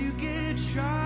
[0.00, 0.99] you get shy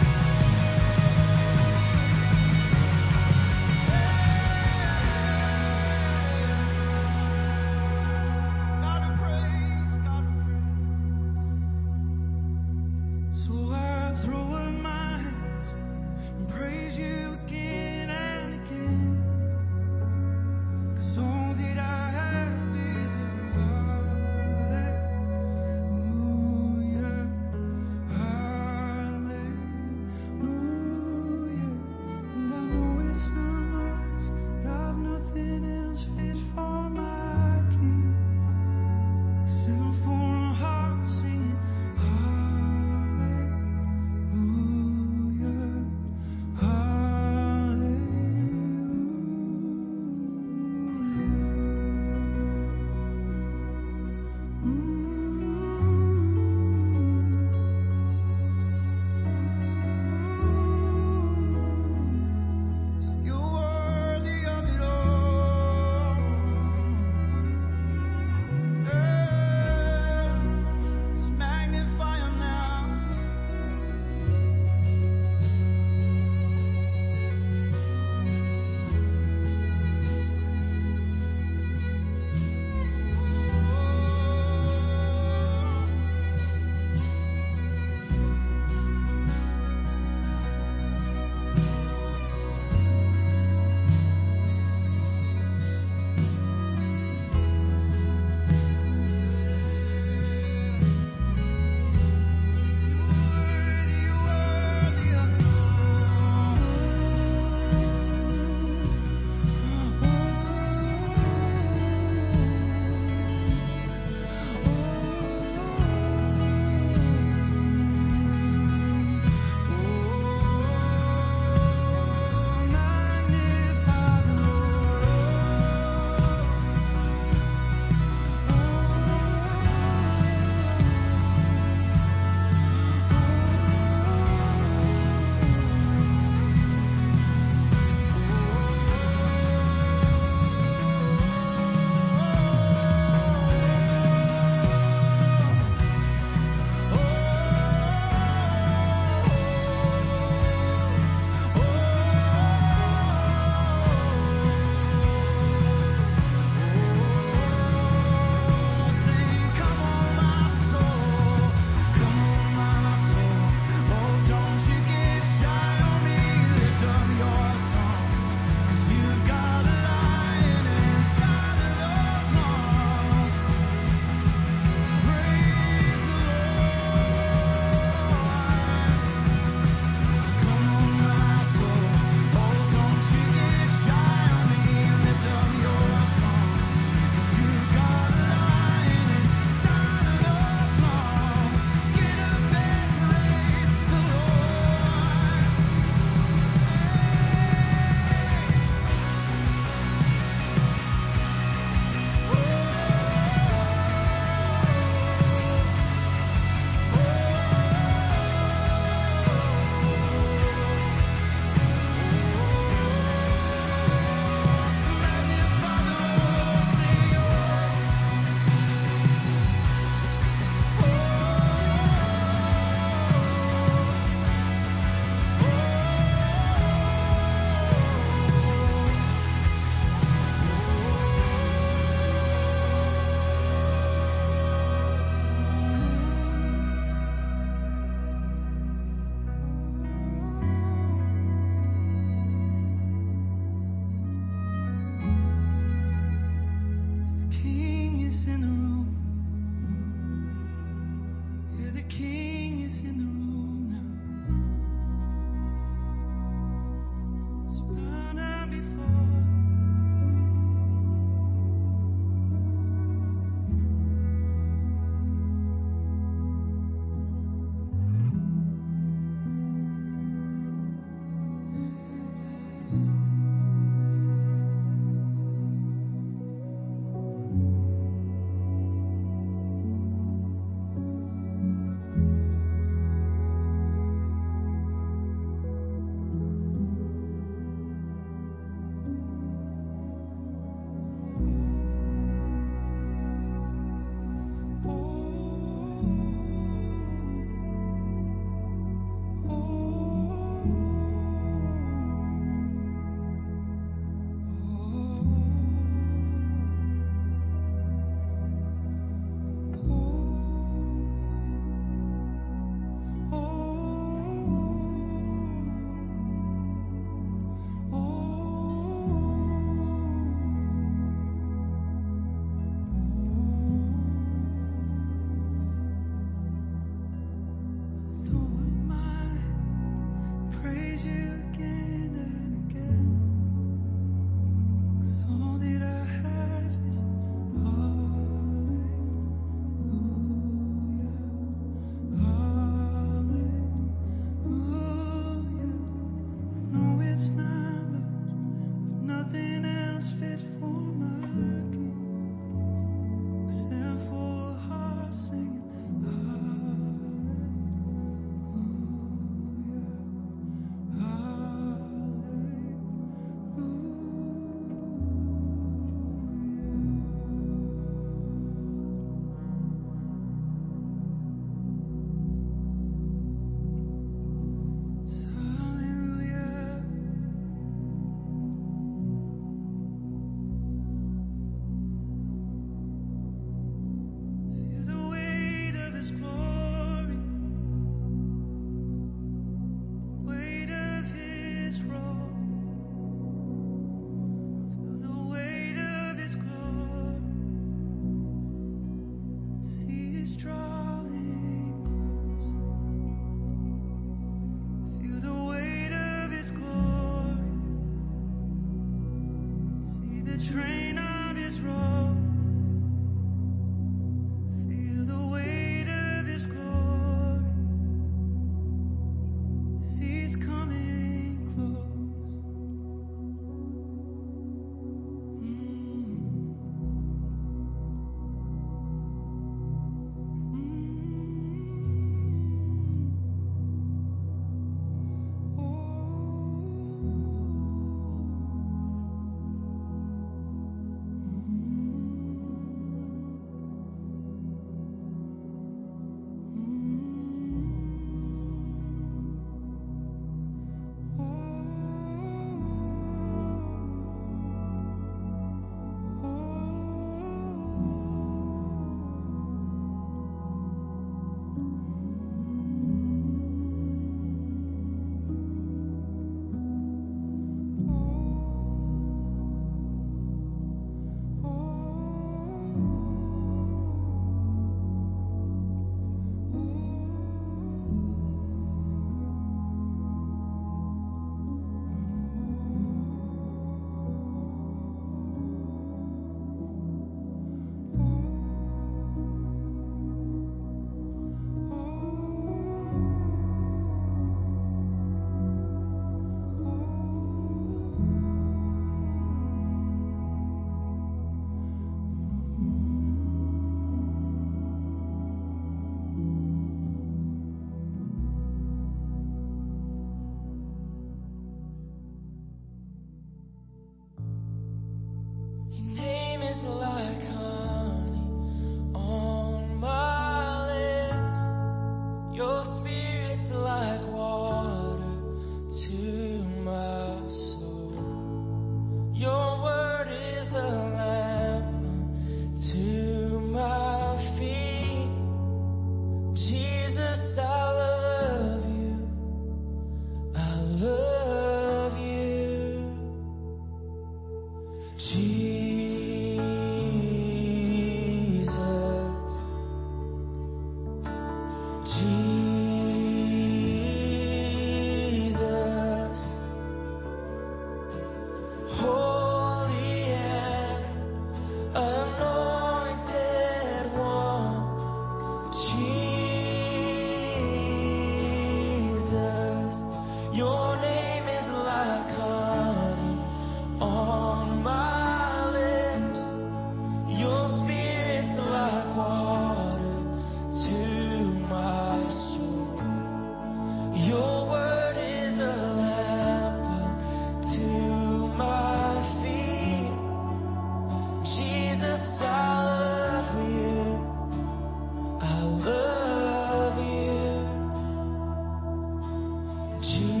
[599.61, 600.00] Jesus.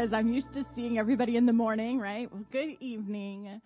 [0.00, 2.26] Because I'm used to seeing everybody in the morning, right?
[2.32, 3.60] Well, good evening.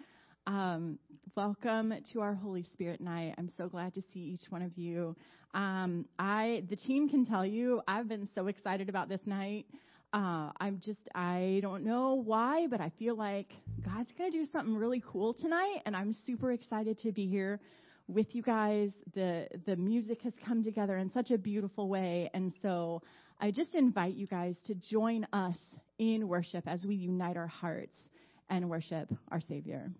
[0.48, 0.98] Um,
[1.36, 3.36] welcome to our Holy Spirit night.
[3.38, 5.14] I'm so glad to see each one of you.
[5.54, 9.66] Um, I, the team can tell you, I've been so excited about this night.
[10.12, 13.52] Uh, I'm just, I don't know why, but I feel like
[13.84, 17.60] God's going to do something really cool tonight, and I'm super excited to be here
[18.08, 18.90] with you guys.
[19.14, 23.02] The the music has come together in such a beautiful way, and so
[23.40, 25.56] I just invite you guys to join us
[25.98, 27.96] in worship as we unite our hearts
[28.50, 29.90] and worship our Savior.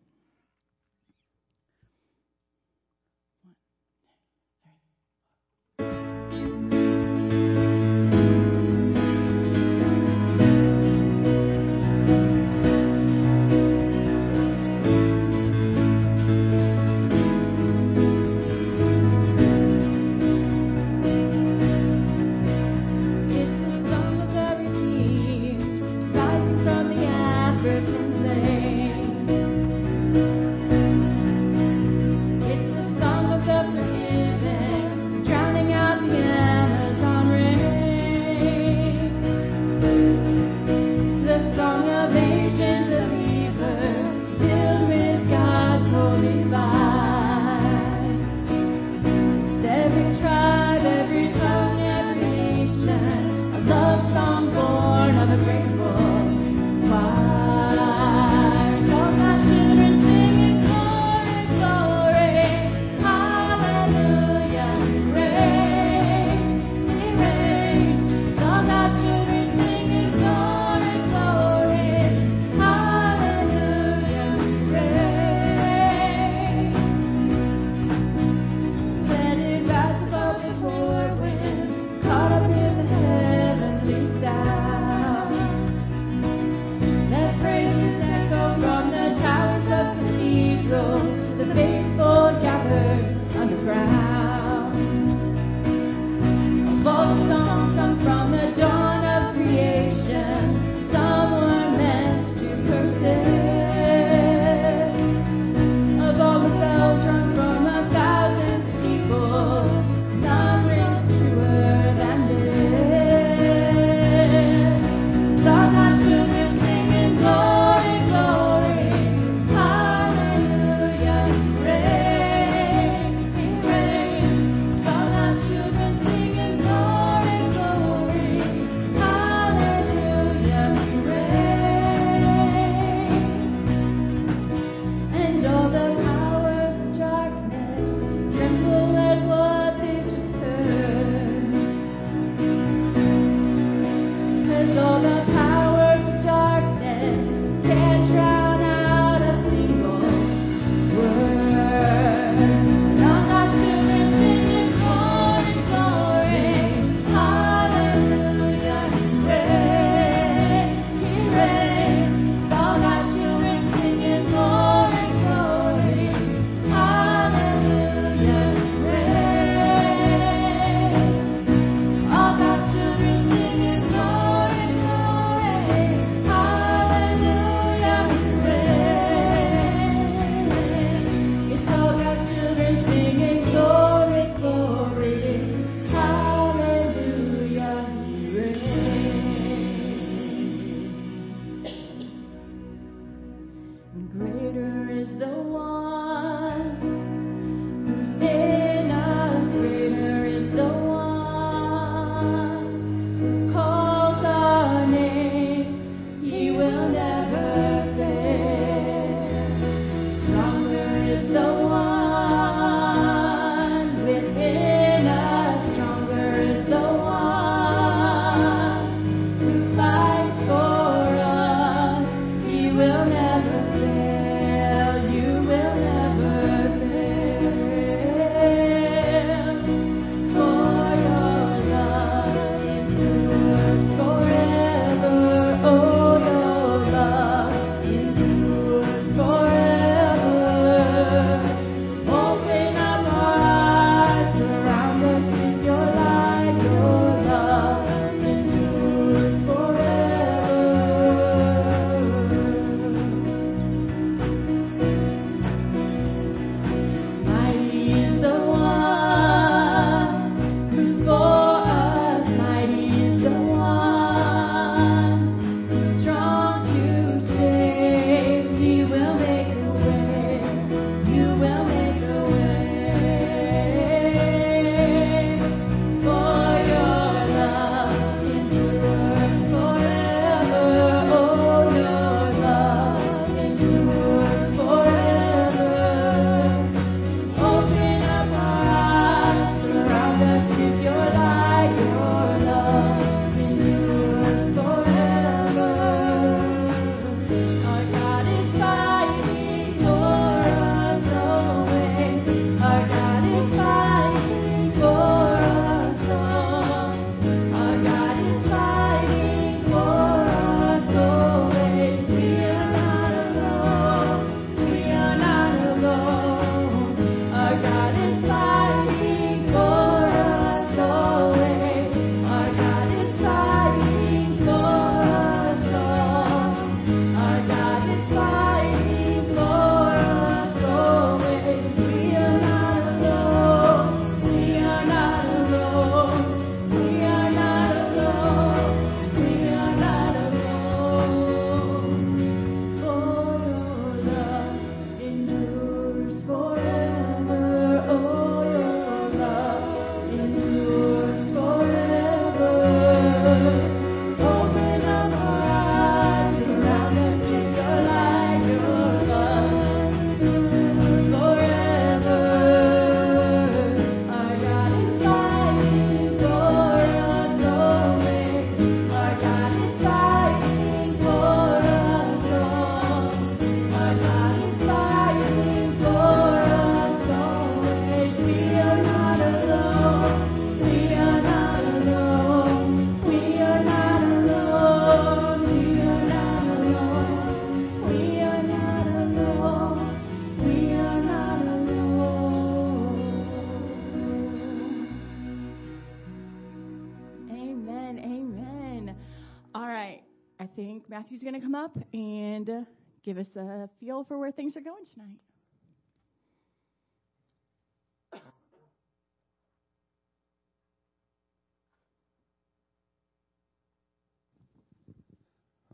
[403.14, 405.20] Give us a feel for where things are going tonight.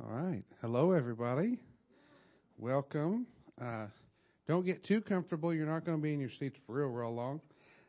[0.03, 0.43] All right.
[0.61, 1.59] Hello, everybody.
[2.59, 3.27] Welcome.
[3.61, 3.87] Uh,
[4.47, 5.55] don't get too comfortable.
[5.55, 7.41] You're not going to be in your seats for real, real long.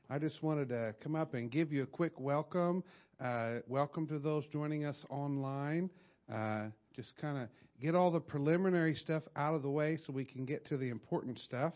[0.10, 2.86] I just wanted to come up and give you a quick welcome.
[3.20, 5.90] Uh, welcome to those joining us online.
[6.32, 7.50] Uh, just kind of
[7.82, 10.90] get all the preliminary stuff out of the way so we can get to the
[10.90, 11.74] important stuff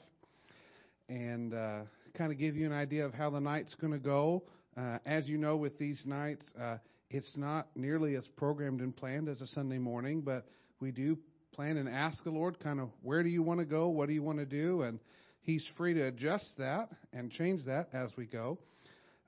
[1.09, 1.79] and uh,
[2.15, 4.43] kind of give you an idea of how the night's going to go.
[4.77, 6.77] Uh, as you know, with these nights, uh,
[7.09, 10.45] it's not nearly as programmed and planned as a Sunday morning, but
[10.79, 11.17] we do
[11.53, 14.13] plan and ask the Lord kind of where do you want to go, what do
[14.13, 14.99] you want to do, and
[15.41, 18.57] He's free to adjust that and change that as we go.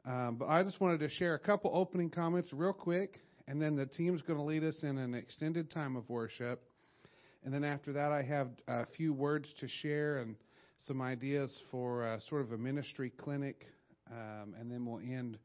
[0.04, 3.76] Um, but I just wanted to share a couple opening comments real quick and then
[3.76, 6.62] the team's going to lead us in an extended time of worship.
[7.44, 10.36] And then after that, I have a few words to share and
[10.86, 13.66] some ideas for uh, sort of a ministry clinic.
[14.12, 15.38] Um, and then we'll end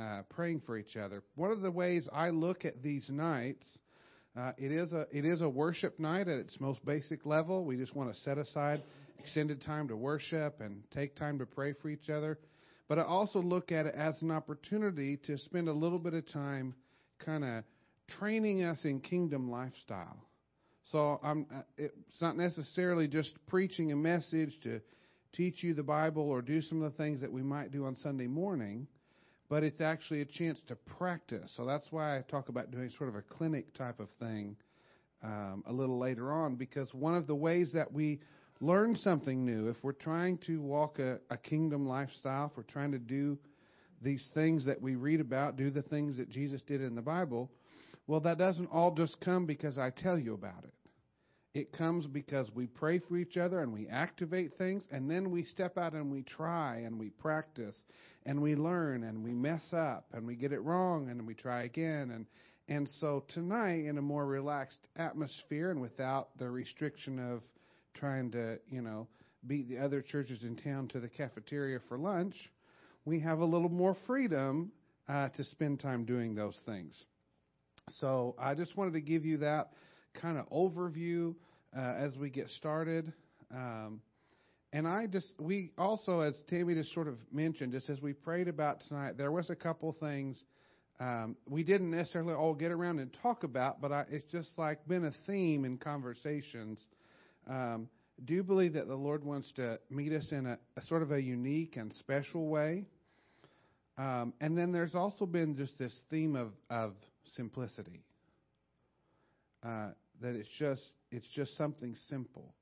[0.00, 1.22] uh, praying for each other.
[1.34, 3.66] One of the ways I look at these nights,
[4.36, 7.64] uh, it is a it is a worship night at its most basic level.
[7.64, 8.82] We just want to set aside
[9.18, 12.38] extended time to worship and take time to pray for each other.
[12.88, 16.26] But I also look at it as an opportunity to spend a little bit of
[16.32, 16.74] time
[17.24, 17.64] kind of
[18.18, 20.24] training us in kingdom lifestyle.
[20.90, 24.80] So I'm, uh, it's not necessarily just preaching a message to
[25.32, 27.94] teach you the Bible or do some of the things that we might do on
[27.96, 28.88] Sunday morning,
[29.48, 31.52] but it's actually a chance to practice.
[31.56, 34.56] So that's why I talk about doing sort of a clinic type of thing
[35.22, 38.20] um, a little later on, because one of the ways that we
[38.60, 42.92] learn something new, if we're trying to walk a, a kingdom lifestyle, if we're trying
[42.92, 43.38] to do
[44.00, 47.50] these things that we read about, do the things that Jesus did in the Bible,
[48.06, 50.74] well, that doesn't all just come because I tell you about it.
[51.52, 55.42] It comes because we pray for each other and we activate things, and then we
[55.42, 57.76] step out and we try and we practice
[58.24, 61.64] and we learn and we mess up and we get it wrong and we try
[61.64, 62.12] again.
[62.12, 62.26] And,
[62.68, 67.42] and so tonight, in a more relaxed atmosphere and without the restriction of
[67.94, 69.08] trying to, you know,
[69.46, 72.36] beat the other churches in town to the cafeteria for lunch,
[73.04, 74.72] we have a little more freedom
[75.08, 77.04] uh, to spend time doing those things.
[77.98, 79.72] So I just wanted to give you that
[80.20, 81.34] kind of overview
[81.76, 83.12] uh, as we get started.
[83.52, 84.00] Um,
[84.72, 88.46] and I just, we also, as Tammy just sort of mentioned, just as we prayed
[88.46, 90.44] about tonight, there was a couple things
[91.00, 94.86] um, we didn't necessarily all get around and talk about, but I, it's just like
[94.86, 96.86] been a theme in conversations.
[97.48, 97.88] Um,
[98.24, 101.12] do you believe that the Lord wants to meet us in a, a sort of
[101.12, 102.86] a unique and special way?
[103.98, 106.94] Um, and then there's also been just this theme of, of
[107.34, 108.02] simplicity.
[109.62, 109.88] Uh,
[110.22, 112.54] that it's just it's just something simple,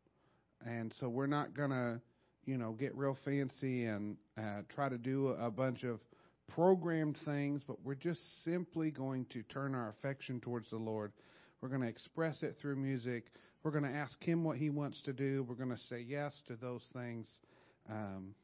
[0.64, 2.00] and so we're not gonna
[2.44, 6.00] you know get real fancy and uh, try to do a bunch of
[6.48, 11.12] programmed things, but we're just simply going to turn our affection towards the Lord.
[11.60, 13.26] We're going to express it through music.
[13.62, 15.44] We're going to ask Him what He wants to do.
[15.48, 17.28] We're going to say yes to those things.
[17.90, 18.34] Um,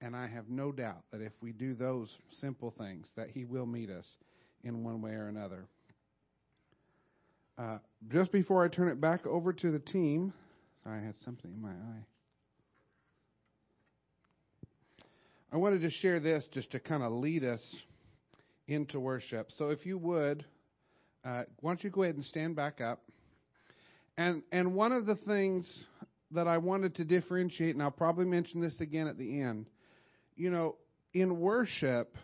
[0.00, 3.66] and I have no doubt that if we do those simple things, that He will
[3.66, 4.06] meet us
[4.64, 5.66] in one way or another.
[7.58, 10.32] Uh, just before I turn it back over to the team,
[10.86, 12.04] I had something in my eye.
[15.52, 17.60] I wanted to share this just to kind of lead us
[18.66, 19.50] into worship.
[19.50, 20.44] So if you would,
[21.24, 23.02] uh, why don't you go ahead and stand back up?
[24.16, 25.84] And and one of the things
[26.32, 29.66] that I wanted to differentiate, and I'll probably mention this again at the end.
[30.36, 30.76] You know,
[31.12, 32.16] in worship,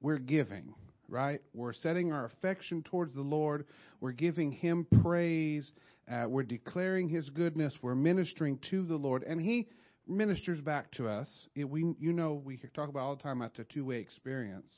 [0.00, 0.74] we're giving
[1.08, 1.40] right?
[1.54, 3.66] We're setting our affection towards the Lord.
[4.00, 5.70] We're giving Him praise.
[6.10, 7.74] Uh, we're declaring His goodness.
[7.82, 9.68] We're ministering to the Lord, and He
[10.06, 11.28] ministers back to us.
[11.54, 14.72] It, we, you know, we talk about all the time about a two-way experience.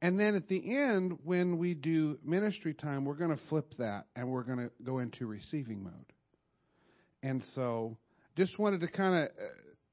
[0.00, 4.06] And then at the end, when we do ministry time, we're going to flip that,
[4.14, 5.92] and we're going to go into receiving mode.
[7.22, 7.96] And so,
[8.36, 9.48] just wanted to kind of uh,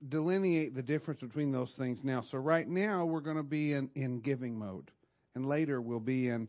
[0.08, 2.22] delineate the difference between those things now.
[2.30, 4.92] So right now we're going to be in, in giving mode,
[5.34, 6.48] and later we'll be in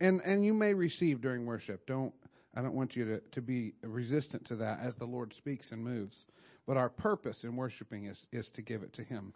[0.00, 1.86] and and you may receive during worship.
[1.86, 2.12] Don't
[2.54, 5.82] I don't want you to to be resistant to that as the Lord speaks and
[5.82, 6.24] moves.
[6.66, 9.32] But our purpose in worshiping is is to give it to Him.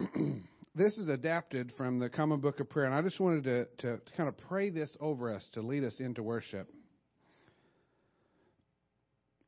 [0.78, 3.98] this is adapted from the Common Book of Prayer, and I just wanted to, to,
[3.98, 6.70] to kind of pray this over us to lead us into worship.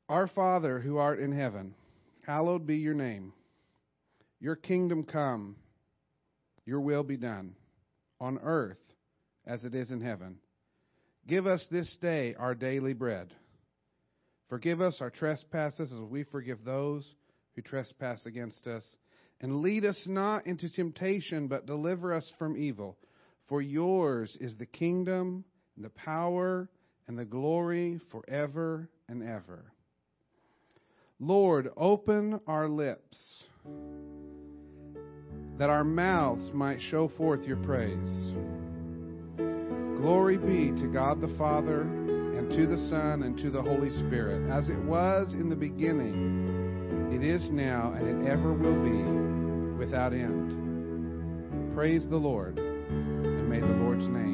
[0.08, 1.74] Our Father who art in heaven
[2.26, 3.32] Hallowed be your name.
[4.40, 5.56] Your kingdom come.
[6.64, 7.54] Your will be done
[8.20, 8.78] on earth
[9.46, 10.38] as it is in heaven.
[11.26, 13.34] Give us this day our daily bread.
[14.48, 17.08] Forgive us our trespasses as we forgive those
[17.56, 18.84] who trespass against us.
[19.40, 22.98] And lead us not into temptation, but deliver us from evil.
[23.48, 25.44] For yours is the kingdom,
[25.76, 26.68] and the power,
[27.08, 29.72] and the glory forever and ever.
[31.18, 33.44] Lord, open our lips
[35.58, 38.32] that our mouths might show forth your praise.
[40.00, 44.50] Glory be to God the Father, and to the Son, and to the Holy Spirit,
[44.50, 49.29] as it was in the beginning, it is now, and it ever will be,
[49.80, 51.74] without end.
[51.74, 54.29] Praise the Lord, and may the Lord's name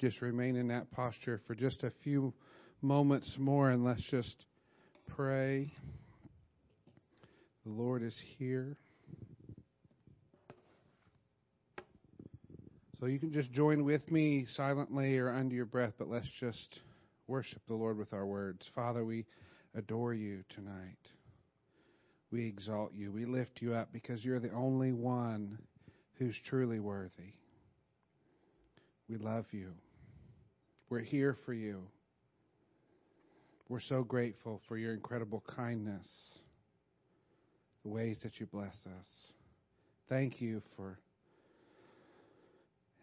[0.00, 2.32] just remain in that posture for just a few
[2.80, 4.46] moments more and let's just
[5.08, 5.70] pray.
[7.66, 8.78] The Lord is here.
[12.98, 16.80] So you can just join with me silently or under your breath, but let's just
[17.26, 18.66] worship the Lord with our words.
[18.74, 19.26] Father, we
[19.74, 20.98] adore you tonight.
[22.32, 23.12] We exalt you.
[23.12, 25.58] We lift you up because you're the only one
[26.14, 27.34] who's truly worthy.
[29.08, 29.72] We love you.
[30.90, 31.82] We're here for you.
[33.68, 36.40] We're so grateful for your incredible kindness,
[37.84, 39.32] the ways that you bless us.
[40.08, 40.98] Thank you for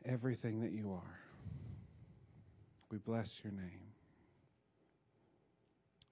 [0.05, 1.19] everything that you are.
[2.91, 3.87] We bless your name.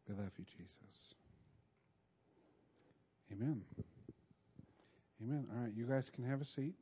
[0.07, 1.13] We love you, Jesus.
[3.33, 3.61] Amen.
[5.21, 5.45] Amen.
[5.53, 6.75] All right, you guys can have a seat.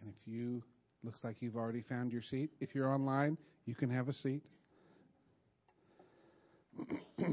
[0.00, 0.62] And if you
[1.04, 2.50] Looks like you've already found your seat.
[2.60, 3.36] If you're online,
[3.66, 4.42] you can have a seat.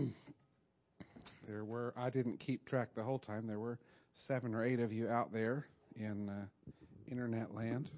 [1.47, 3.80] there were, I didn't keep track the whole time, there were
[4.13, 6.45] seven or eight of you out there in uh,
[7.09, 7.89] internet land.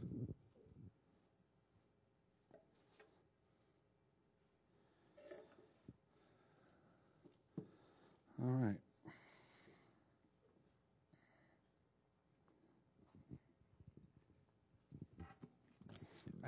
[8.39, 8.76] All right.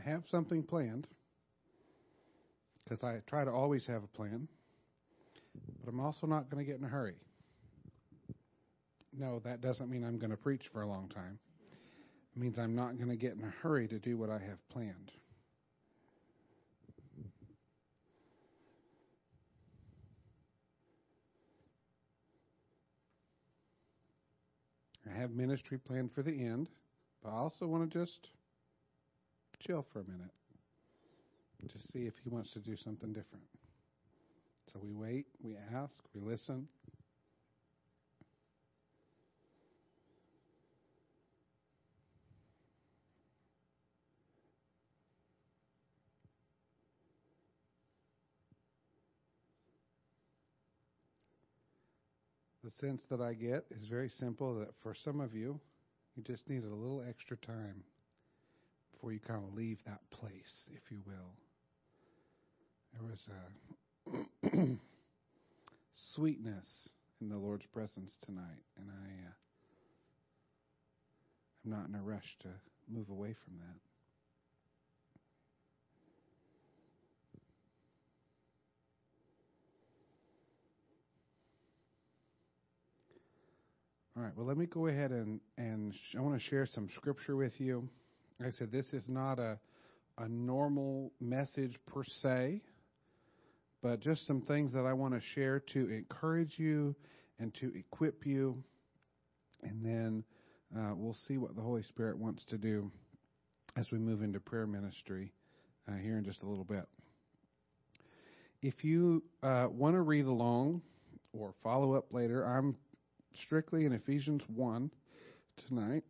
[0.06, 1.08] Have something planned
[2.84, 4.48] because I try to always have a plan,
[5.84, 7.16] but I'm also not going to get in a hurry.
[9.18, 11.40] No, that doesn't mean I'm going to preach for a long time.
[12.36, 14.68] It means I'm not going to get in a hurry to do what I have
[14.70, 15.12] planned.
[25.10, 26.70] I have ministry planned for the end,
[27.24, 28.30] but I also want to just
[29.60, 30.32] chill for a minute.
[31.72, 33.46] Just see if he wants to do something different.
[34.72, 36.68] So we wait, we ask, we listen.
[52.64, 55.60] The sense that I get is very simple that for some of you,
[56.16, 57.84] you just need a little extra time
[59.06, 61.36] before you kind of leave that place, if you will.
[62.92, 63.30] There was
[64.50, 64.68] a
[66.16, 66.90] sweetness
[67.22, 69.34] in the Lord's presence tonight, and I uh,
[71.66, 72.48] am not in a rush to
[72.92, 73.78] move away from that.
[84.18, 86.90] All right, well, let me go ahead and, and sh- I want to share some
[86.96, 87.88] scripture with you.
[88.44, 89.58] I said, this is not a,
[90.18, 92.62] a normal message per se,
[93.82, 96.96] but just some things that I want to share to encourage you
[97.40, 98.64] and to equip you.
[99.64, 100.24] And then
[100.78, 102.92] uh, we'll see what the Holy Spirit wants to do
[103.78, 105.32] as we move into prayer ministry
[105.88, 106.86] uh, here in just a little bit.
[108.62, 110.82] If you uh, want to read along
[111.34, 112.76] or follow up later, I'm
[113.34, 114.90] strictly in Ephesians 1
[115.68, 116.04] tonight.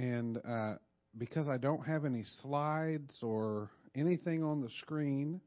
[0.00, 0.76] And uh,
[1.18, 5.42] because I don't have any slides or anything on the screen,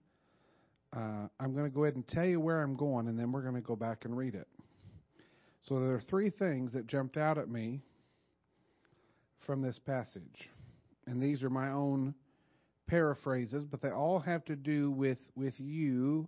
[0.95, 3.41] uh, I'm going to go ahead and tell you where I'm going, and then we're
[3.41, 4.47] going to go back and read it.
[5.63, 7.81] So there are three things that jumped out at me
[9.47, 10.49] from this passage.
[11.07, 12.13] And these are my own
[12.85, 16.27] paraphrases, but they all have to do with, with you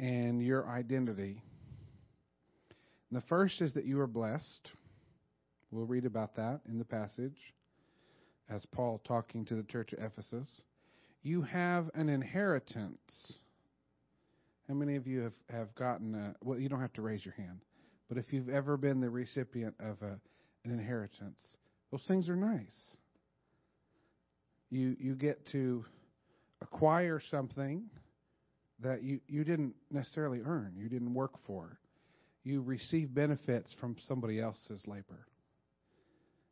[0.00, 1.42] and your identity.
[3.10, 4.70] And the first is that you are blessed.
[5.70, 7.36] We'll read about that in the passage
[8.48, 10.62] as Paul talking to the church of Ephesus.
[11.22, 13.34] You have an inheritance.
[14.68, 17.34] How many of you have, have gotten, a, well, you don't have to raise your
[17.34, 17.60] hand,
[18.08, 20.18] but if you've ever been the recipient of a,
[20.64, 21.40] an inheritance,
[21.90, 22.96] those things are nice.
[24.70, 25.84] You, you get to
[26.60, 27.84] acquire something
[28.80, 31.78] that you, you didn't necessarily earn, you didn't work for.
[32.44, 35.26] You receive benefits from somebody else's labor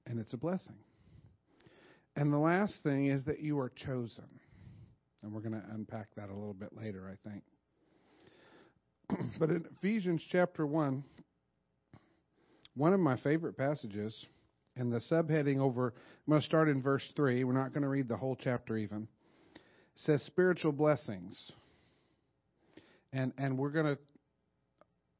[0.07, 0.77] and it's a blessing.
[2.17, 4.25] And the last thing is that you are chosen.
[5.23, 7.43] And we're going to unpack that a little bit later, I think.
[9.39, 11.05] but in Ephesians chapter 1,
[12.75, 14.27] one of my favorite passages,
[14.77, 15.95] and the subheading over,
[16.27, 17.45] I'm going to start in verse 3.
[17.45, 19.09] We're not going to read the whole chapter even.
[19.97, 21.53] Says spiritual blessings.
[23.13, 23.99] And, and we're going to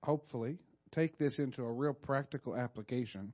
[0.03, 0.59] hopefully
[0.95, 3.33] take this into a real practical application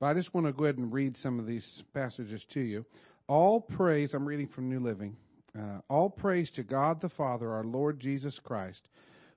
[0.00, 2.84] But I just want to go ahead and read some of these passages to you.
[3.26, 5.16] All praise, I'm reading from New Living.
[5.58, 8.86] Uh, all praise to God the Father, our Lord Jesus Christ,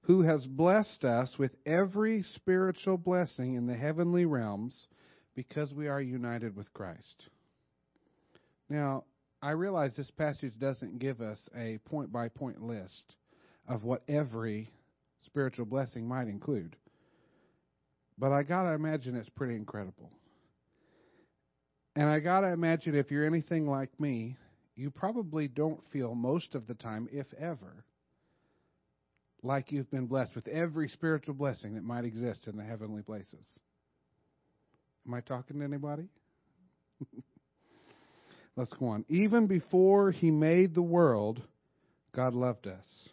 [0.01, 4.88] who has blessed us with every spiritual blessing in the heavenly realms
[5.36, 7.30] because we are united with Christ.
[8.70, 9.05] Now,
[9.41, 13.16] I realize this passage doesn't give us a point by point list
[13.68, 14.70] of what every
[15.26, 16.76] spiritual blessing might include.
[18.18, 20.12] But I got to imagine it's pretty incredible.
[21.95, 24.37] And I got to imagine if you're anything like me,
[24.75, 27.83] you probably don't feel most of the time, if ever,
[29.43, 33.47] like you've been blessed with every spiritual blessing that might exist in the heavenly places.
[35.05, 36.07] Am I talking to anybody?
[38.55, 39.05] Let's go on.
[39.09, 41.41] Even before he made the world,
[42.13, 43.09] God loved us.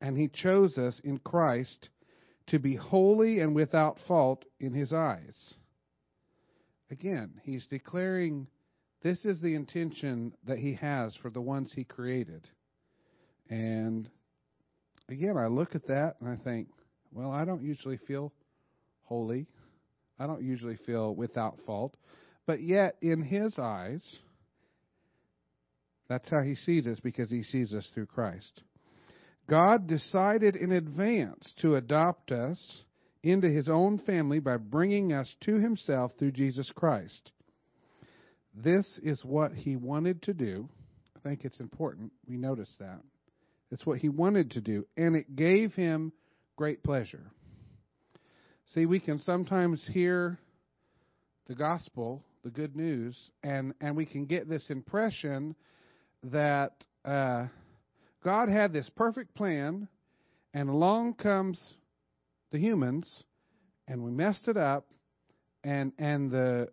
[0.00, 1.88] And he chose us in Christ
[2.48, 5.54] to be holy and without fault in his eyes.
[6.90, 8.46] Again, he's declaring
[9.02, 12.48] this is the intention that he has for the ones he created.
[13.48, 14.08] And
[15.08, 16.68] again, I look at that and I think,
[17.12, 18.32] well, I don't usually feel
[19.02, 19.46] holy.
[20.18, 21.96] I don't usually feel without fault.
[22.46, 24.02] But yet, in his eyes,
[26.08, 28.62] that's how he sees us because he sees us through Christ.
[29.48, 32.82] God decided in advance to adopt us
[33.26, 37.32] into his own family by bringing us to himself through Jesus Christ.
[38.54, 40.68] This is what he wanted to do.
[41.16, 43.00] I think it's important we notice that.
[43.70, 46.12] It's what he wanted to do, and it gave him
[46.54, 47.30] great pleasure.
[48.66, 50.38] See, we can sometimes hear
[51.46, 55.56] the gospel, the good news, and, and we can get this impression
[56.24, 56.72] that
[57.04, 57.46] uh,
[58.24, 59.88] God had this perfect plan,
[60.54, 61.60] and along comes
[62.56, 63.24] the humans,
[63.86, 64.86] and we messed it up,
[65.62, 66.68] and and the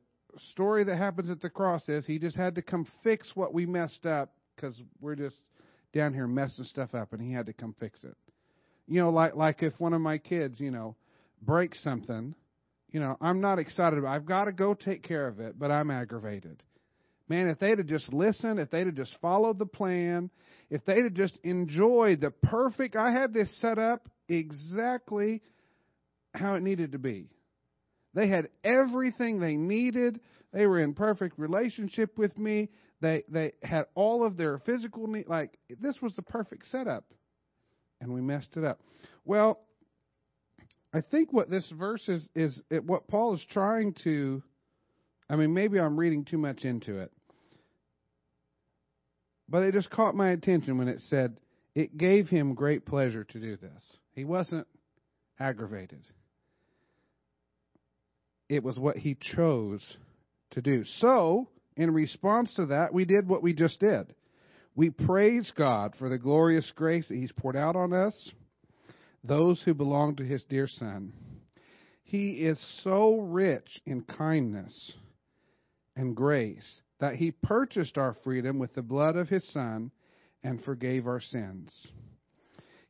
[0.52, 3.66] story that happens at the cross is he just had to come fix what we
[3.66, 5.36] messed up because we're just
[5.94, 8.16] down here messing stuff up, and he had to come fix it.
[8.88, 10.96] You know, like like if one of my kids, you know,
[11.42, 12.34] breaks something,
[12.90, 14.16] you know, I'm not excited about.
[14.16, 16.64] I've got to go take care of it, but I'm aggravated.
[17.28, 20.30] Man, if they'd have just listened, if they'd have just followed the plan,
[20.70, 25.42] if they'd have just enjoyed the perfect, I had this set up exactly
[26.34, 27.30] how it needed to be.
[28.14, 30.20] They had everything they needed.
[30.52, 32.70] They were in perfect relationship with me.
[33.02, 35.28] They they had all of their physical need.
[35.28, 37.06] Like this was the perfect setup,
[38.00, 38.80] and we messed it up.
[39.26, 39.60] Well,
[40.94, 44.44] I think what this verse is is it, what Paul is trying to.
[45.30, 47.12] I mean, maybe I'm reading too much into it,
[49.50, 51.38] but it just caught my attention when it said
[51.74, 53.98] it gave him great pleasure to do this.
[54.12, 54.68] He wasn't
[55.40, 56.06] aggravated
[58.50, 59.82] it was what he chose
[60.52, 60.84] to do.
[61.00, 64.14] So, in response to that, we did what we just did.
[64.76, 68.32] We praise God for the glorious grace that he's poured out on us,
[69.24, 71.14] those who belong to his dear Son.
[72.04, 74.94] He is so rich in kindness
[75.96, 79.92] and grace that he purchased our freedom with the blood of his Son
[80.44, 81.88] and forgave our sins.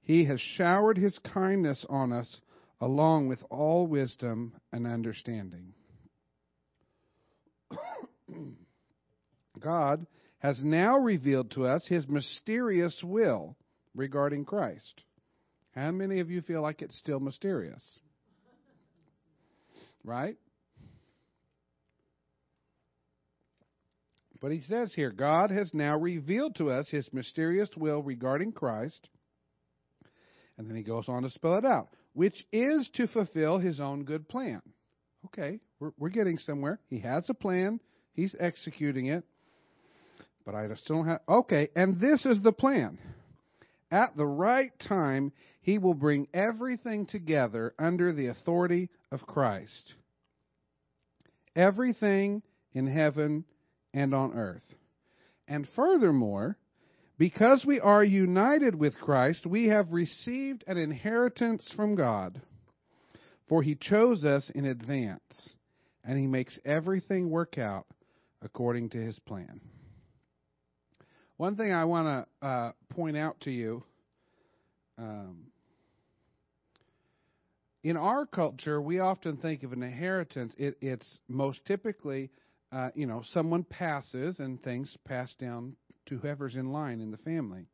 [0.02, 2.42] He has showered his kindness on us
[2.84, 5.74] along with all wisdom and understanding.
[9.58, 10.06] God
[10.40, 13.56] has now revealed to us his mysterious will
[13.96, 15.02] regarding Christ.
[15.74, 17.82] How many of you feel like it's still mysterious?
[20.04, 20.36] Right?
[24.42, 29.08] But he says here God has now revealed to us his mysterious will regarding Christ.
[30.58, 34.04] And then he goes on to spell it out which is to fulfill his own
[34.04, 34.62] good plan.
[35.26, 36.80] Okay, we're, we're getting somewhere.
[36.90, 37.80] He has a plan,
[38.14, 39.24] he's executing it,
[40.46, 41.22] but I still don't have.
[41.28, 42.98] Okay, and this is the plan.
[43.92, 45.32] At the right time,
[45.62, 49.94] he will bring everything together under the authority of Christ.
[51.56, 52.42] Everything
[52.74, 53.46] in heaven
[53.94, 54.64] and on earth.
[55.48, 56.58] And furthermore,
[57.18, 62.42] because we are united with Christ, we have received an inheritance from God.
[63.50, 65.54] For he chose us in advance,
[66.04, 67.86] and he makes everything work out
[68.42, 69.62] according to his plan.
[71.38, 73.84] One thing I want to uh, point out to you
[74.98, 75.46] um,
[77.84, 82.30] in our culture, we often think of an inheritance, it, it's most typically,
[82.72, 85.76] uh, you know, someone passes and things pass down
[86.08, 87.68] to whoever's in line in the family.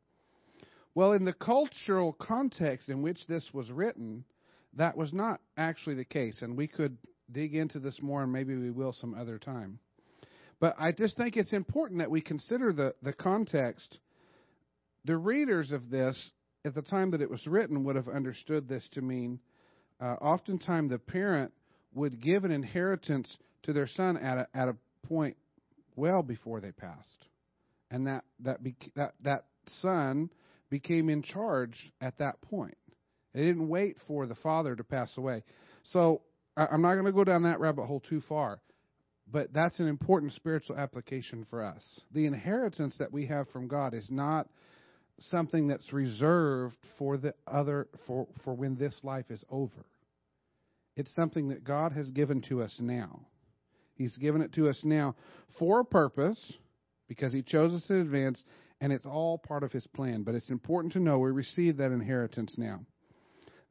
[0.94, 4.24] Well, in the cultural context in which this was written,
[4.76, 6.96] that was not actually the case, and we could
[7.30, 9.78] dig into this more, and maybe we will some other time.
[10.58, 13.98] But I just think it's important that we consider the, the context.
[15.04, 16.32] The readers of this,
[16.64, 19.40] at the time that it was written, would have understood this to mean
[20.00, 21.52] uh, oftentimes the parent
[21.94, 24.76] would give an inheritance to their son at a, at a
[25.06, 25.36] point
[25.96, 27.26] well before they passed,
[27.90, 29.44] and that that beca- that that
[29.80, 30.30] son
[30.70, 32.76] became in charge at that point.
[33.34, 35.42] They didn't wait for the father to pass away.
[35.92, 36.22] So
[36.56, 38.60] I, I'm not going to go down that rabbit hole too far,
[39.30, 42.00] but that's an important spiritual application for us.
[42.12, 44.48] The inheritance that we have from God is not
[45.18, 49.86] something that's reserved for the other for for when this life is over.
[50.96, 53.20] It's something that God has given to us now.
[53.94, 55.14] He's given it to us now
[55.58, 56.54] for a purpose
[57.10, 58.40] because he chose us in advance
[58.80, 61.90] and it's all part of his plan, but it's important to know we receive that
[61.90, 62.78] inheritance now.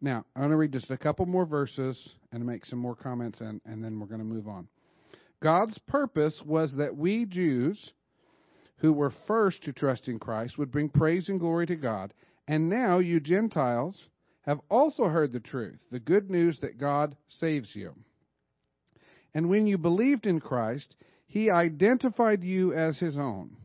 [0.02, 3.40] Now, I'm going to read just a couple more verses and make some more comments,
[3.40, 4.68] and, and then we're going to move on.
[5.41, 7.94] God's purpose was that we Jews,
[8.80, 12.14] who were first to trust in Christ, would bring praise and glory to God.
[12.45, 13.98] And now you Gentiles
[14.41, 17.94] have also heard the truth, the good news that God saves you.
[19.34, 20.98] And when you believed in Christ,
[21.30, 23.56] he identified you as his own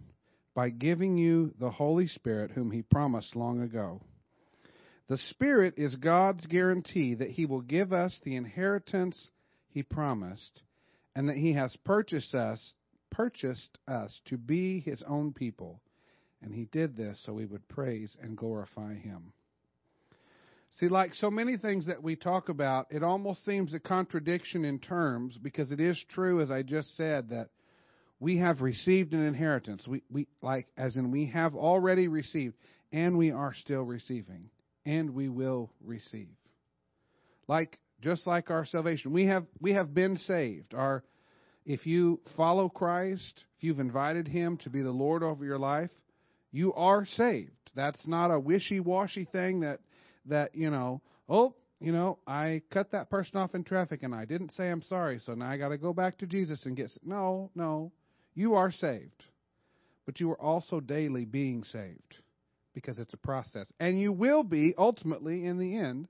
[0.54, 4.00] by giving you the Holy Spirit, whom he promised long ago.
[5.08, 9.30] The Spirit is God's guarantee that He will give us the inheritance
[9.68, 10.62] He promised,
[11.14, 12.74] and that He has purchased us,
[13.10, 15.82] purchased us to be His own people.
[16.40, 19.32] And He did this so we would praise and glorify Him.
[20.78, 24.80] See, like so many things that we talk about, it almost seems a contradiction in
[24.80, 27.50] terms because it is true, as I just said, that
[28.18, 29.86] we have received an inheritance.
[29.86, 32.56] We, we like as in we have already received,
[32.92, 34.50] and we are still receiving
[34.86, 36.28] and we will receive.
[37.46, 40.74] Like just like our salvation, we have we have been saved.
[40.74, 41.04] Our
[41.64, 45.90] if you follow Christ, if you've invited him to be the Lord over your life,
[46.50, 47.52] you are saved.
[47.74, 49.80] That's not a wishy-washy thing that
[50.26, 54.24] that, you know, oh, you know, I cut that person off in traffic and I
[54.24, 56.90] didn't say I'm sorry, so now I got to go back to Jesus and get
[57.04, 57.92] No, no.
[58.34, 59.24] You are saved.
[60.06, 62.16] But you are also daily being saved
[62.74, 63.72] because it's a process.
[63.80, 66.08] And you will be ultimately, in the end,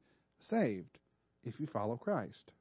[0.48, 0.98] saved
[1.44, 2.52] if you follow Christ.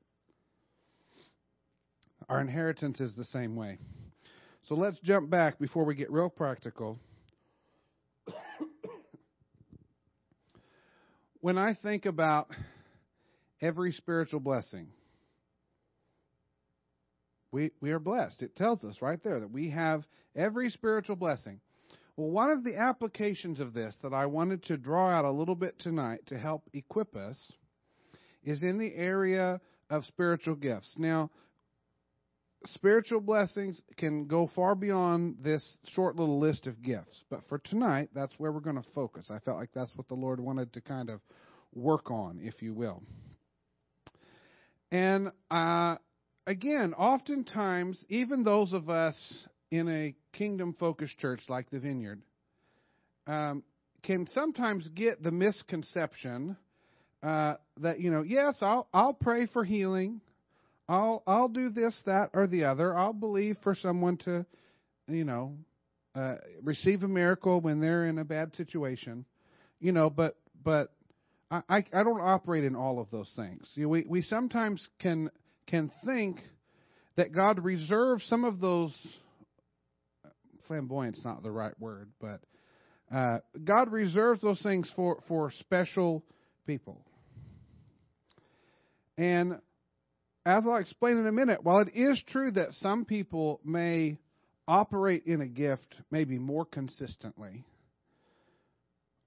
[2.29, 3.77] Our inheritance is the same way.
[4.63, 6.99] So let's jump back before we get real practical.
[11.43, 12.47] When I think about
[13.61, 14.87] every spiritual blessing,
[17.51, 18.41] we, we are blessed.
[18.41, 20.05] It tells us right there that we have
[20.37, 21.59] every spiritual blessing.
[22.15, 25.55] Well, one of the applications of this that I wanted to draw out a little
[25.55, 27.37] bit tonight to help equip us
[28.45, 29.59] is in the area
[29.89, 30.95] of spiritual gifts.
[30.97, 31.29] Now,
[32.65, 38.09] spiritual blessings can go far beyond this short little list of gifts, but for tonight,
[38.13, 39.29] that's where we're going to focus.
[39.29, 41.19] I felt like that's what the Lord wanted to kind of
[41.73, 43.03] work on, if you will.
[44.91, 45.95] And uh,
[46.45, 49.17] again, oftentimes, even those of us
[49.71, 52.21] in a kingdom focused church like the Vineyard
[53.25, 53.63] um,
[54.03, 56.57] can sometimes get the misconception
[57.23, 60.21] uh, that you know, yes, I'll I'll pray for healing,
[60.87, 62.95] I'll I'll do this, that, or the other.
[62.95, 64.45] I'll believe for someone to,
[65.07, 65.55] you know,
[66.15, 69.25] uh, receive a miracle when they're in a bad situation,
[69.79, 70.09] you know.
[70.09, 70.91] But but
[71.49, 73.69] I I don't operate in all of those things.
[73.75, 75.29] You know, we we sometimes can
[75.67, 76.39] can think
[77.15, 78.93] that God reserves some of those
[80.67, 82.41] flamboyant's not the right word, but
[83.13, 86.23] uh, God reserves those things for, for special
[86.65, 87.05] people.
[89.17, 89.59] And
[90.45, 94.17] as I'll explain in a minute, while it is true that some people may
[94.67, 97.65] operate in a gift maybe more consistently,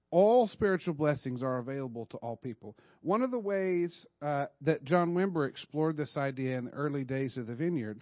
[0.09, 2.77] all spiritual blessings are available to all people.
[3.01, 7.37] One of the ways uh, that John Wimber explored this idea in the early days
[7.37, 8.01] of the vineyard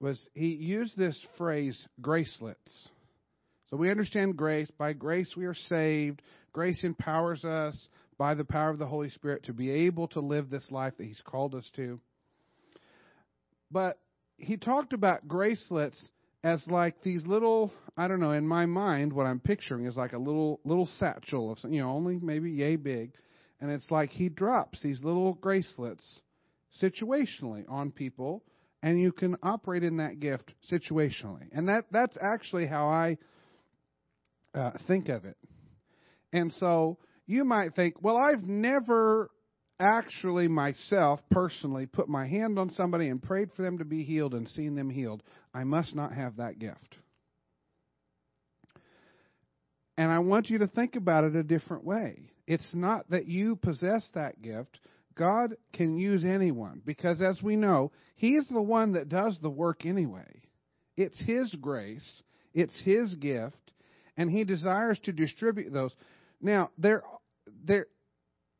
[0.00, 2.88] was he used this phrase gracelets.
[3.68, 4.70] So we understand grace.
[4.78, 6.22] By grace we are saved.
[6.52, 7.88] Grace empowers us
[8.18, 11.04] by the power of the Holy Spirit to be able to live this life that
[11.04, 12.00] He's called us to.
[13.70, 13.98] But
[14.38, 16.08] he talked about gracelets
[16.44, 20.12] as like these little I don't know, in my mind what I'm picturing is like
[20.12, 23.12] a little little satchel of you know, only maybe yay big.
[23.60, 26.20] And it's like he drops these little gracelets
[26.80, 28.44] situationally on people
[28.82, 31.48] and you can operate in that gift situationally.
[31.52, 33.18] And that that's actually how I
[34.54, 35.36] uh, think of it.
[36.32, 39.30] And so you might think, well, I've never
[39.78, 44.34] actually myself personally put my hand on somebody and prayed for them to be healed
[44.34, 45.22] and seen them healed,
[45.52, 46.96] I must not have that gift.
[49.98, 52.30] And I want you to think about it a different way.
[52.46, 54.78] It's not that you possess that gift.
[55.14, 59.50] God can use anyone because, as we know, He is the one that does the
[59.50, 60.42] work anyway.
[60.96, 62.22] It's His grace,
[62.52, 63.72] it's His gift,
[64.18, 65.94] and He desires to distribute those.
[66.42, 67.02] Now, there,
[67.66, 67.86] there,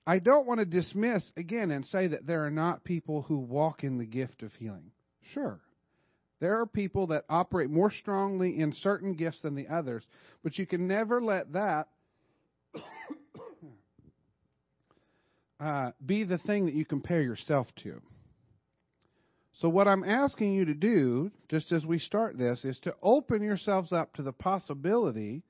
[0.06, 3.82] I don't want to dismiss again and say that there are not people who walk
[3.84, 4.92] in the gift of healing.
[5.32, 5.60] Sure.
[6.38, 10.06] There are people that operate more strongly in certain gifts than the others,
[10.42, 11.88] but you can never let that
[15.60, 18.02] uh, be the thing that you compare yourself to.
[19.54, 23.42] So, what I'm asking you to do, just as we start this, is to open
[23.42, 25.42] yourselves up to the possibility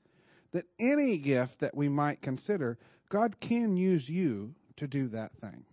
[0.53, 2.77] that any gift that we might consider,
[3.09, 5.63] God can use you to do that thing.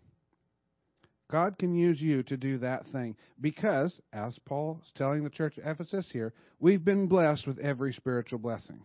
[1.31, 5.59] God can use you to do that thing because, as Paul is telling the church
[5.59, 8.83] at Ephesus here, we've been blessed with every spiritual blessing.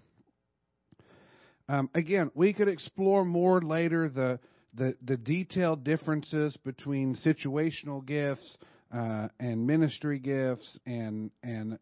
[1.68, 4.40] Um, again, we could explore more later the,
[4.74, 8.58] the, the detailed differences between situational gifts
[8.92, 11.78] uh, and ministry gifts and and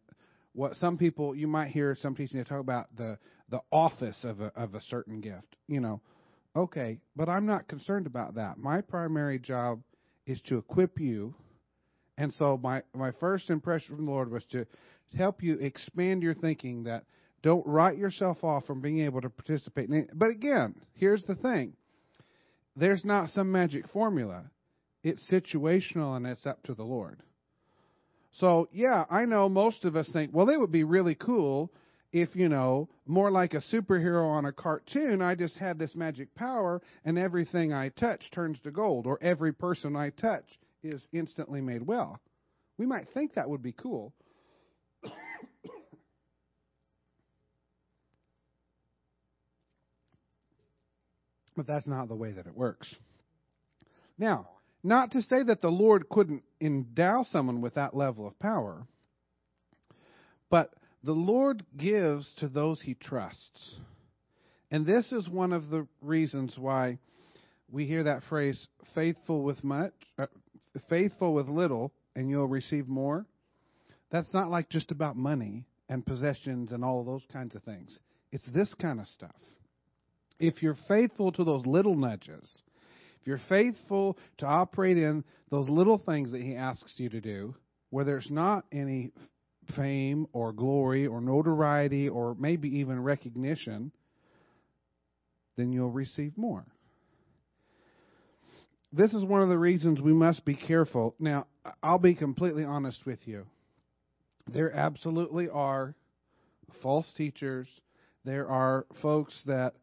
[0.52, 3.18] what some people you might hear some teaching they talk about the
[3.48, 5.56] the office of a of a certain gift.
[5.68, 6.00] You know,
[6.58, 8.58] okay, but I'm not concerned about that.
[8.58, 9.80] My primary job
[10.26, 11.34] is to equip you.
[12.16, 14.66] And so my, my first impression from the Lord was to
[15.16, 17.04] help you expand your thinking that
[17.42, 19.88] don't write yourself off from being able to participate.
[20.12, 21.74] But again, here's the thing.
[22.74, 24.50] There's not some magic formula.
[25.02, 27.22] It's situational and it's up to the Lord.
[28.32, 31.72] So, yeah, I know most of us think, well, it would be really cool
[32.12, 36.34] if, you know, more like a superhero on a cartoon, I just had this magic
[36.34, 40.44] power and everything I touch turns to gold, or every person I touch
[40.82, 42.20] is instantly made well.
[42.78, 44.14] We might think that would be cool.
[51.56, 52.94] but that's not the way that it works.
[54.16, 54.48] Now,
[54.82, 58.86] not to say that the Lord couldn't endow someone with that level of power,
[60.50, 60.72] but
[61.02, 63.76] the Lord gives to those he trusts.
[64.70, 66.98] And this is one of the reasons why
[67.70, 70.26] we hear that phrase faithful with much uh,
[70.88, 73.26] faithful with little and you'll receive more.
[74.10, 77.98] That's not like just about money and possessions and all those kinds of things.
[78.32, 79.36] It's this kind of stuff.
[80.38, 82.58] If you're faithful to those little nudges,
[83.20, 87.54] if you're faithful to operate in those little things that he asks you to do,
[87.90, 89.12] where there's not any
[89.76, 93.92] fame or glory or notoriety or maybe even recognition,
[95.56, 96.64] then you'll receive more.
[98.92, 101.14] This is one of the reasons we must be careful.
[101.18, 101.46] Now,
[101.82, 103.44] I'll be completely honest with you.
[104.50, 105.94] There absolutely are
[106.82, 107.68] false teachers.
[108.24, 109.74] There are folks that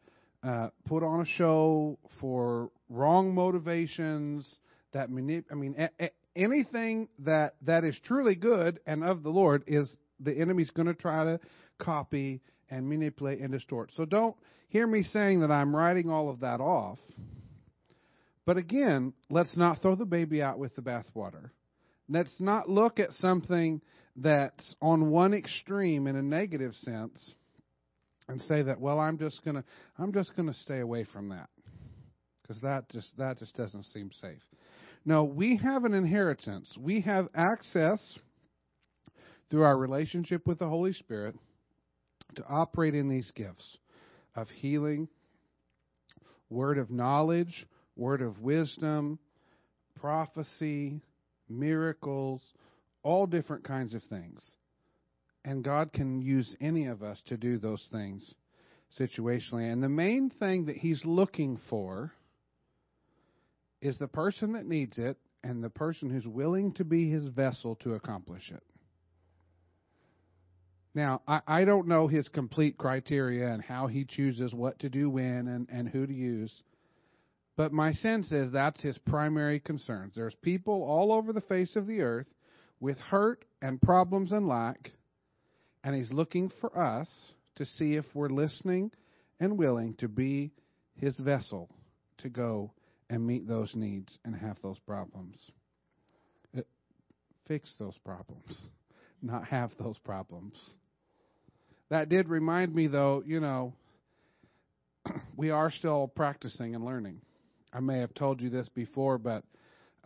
[0.44, 4.58] uh, put on a show for wrong motivations
[4.94, 9.30] that manip- I mean, a- a- anything that that is truly good and of the
[9.30, 9.90] Lord is
[10.20, 11.40] the enemy's going to try to
[11.80, 13.92] copy and manipulate and distort.
[13.96, 14.36] So don't
[14.70, 17.00] hear me saying that I'm writing all of that off.
[18.46, 21.50] But again, let's not throw the baby out with the bathwater.
[22.08, 23.82] Let's not look at something
[24.16, 27.34] that's on one extreme in a negative sense
[28.28, 29.64] and say that well I'm just going to
[29.98, 31.50] I'm just going to stay away from that
[32.42, 34.42] because that just that just doesn't seem safe.
[35.06, 36.76] No, we have an inheritance.
[36.80, 38.02] We have access
[39.50, 41.36] through our relationship with the Holy Spirit
[42.36, 43.78] to operate in these gifts
[44.36, 45.08] of healing,
[46.50, 49.20] word of knowledge, word of wisdom,
[49.96, 51.02] prophecy,
[51.48, 52.42] miracles,
[53.04, 54.42] all different kinds of things.
[55.46, 58.34] And God can use any of us to do those things
[59.00, 59.72] situationally.
[59.72, 62.12] And the main thing that He's looking for
[63.86, 67.76] is the person that needs it and the person who's willing to be his vessel
[67.76, 68.64] to accomplish it.
[70.96, 75.10] Now, I, I don't know his complete criteria and how he chooses what to do
[75.10, 76.64] when and, and who to use,
[77.58, 80.16] but my sense is that's his primary concerns.
[80.16, 82.28] There's people all over the face of the earth
[82.80, 84.92] with hurt and problems and lack,
[85.84, 87.10] and he's looking for us
[87.58, 88.92] to see if we're listening
[89.40, 90.52] and willing to be
[90.96, 91.70] his vessel
[92.20, 92.72] to go
[93.10, 95.38] and meet those needs and have those problems.
[96.54, 96.64] It, uh,
[97.48, 98.68] fix those problems,
[99.22, 100.60] not have those problems.
[101.90, 103.74] That did remind me, though, you know,
[105.38, 107.22] we are still practicing and learning.
[107.72, 109.44] I may have told you this before, but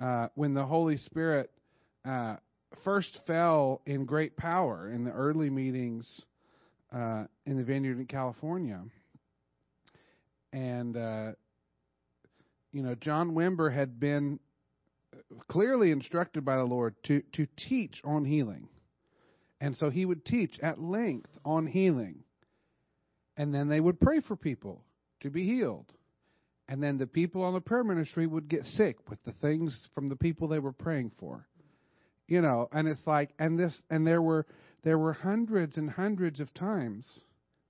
[0.02, 1.52] uh, when the Holy Spirit
[2.04, 2.38] uh,
[2.84, 6.22] first fell in great power in the early meetings
[6.94, 8.82] uh, in the vineyard in California,
[10.52, 11.32] and uh,
[12.72, 14.40] you know John Wimber had been
[15.48, 18.70] clearly instructed by the Lord to to teach on healing,
[19.60, 22.24] and so he would teach at length on healing,
[23.38, 24.84] and then they would pray for people
[25.22, 25.92] to be healed.
[26.68, 30.08] And then the people on the prayer ministry would get sick with the things from
[30.08, 31.48] the people they were praying for.
[32.28, 34.46] You know, and it's like and this and there were
[34.84, 37.08] there were hundreds and hundreds of times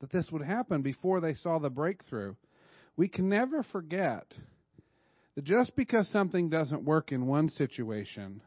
[0.01, 2.35] that this would happen before they saw the breakthrough.
[2.97, 4.33] We can never forget
[5.35, 8.41] that just because something doesn't work in one situation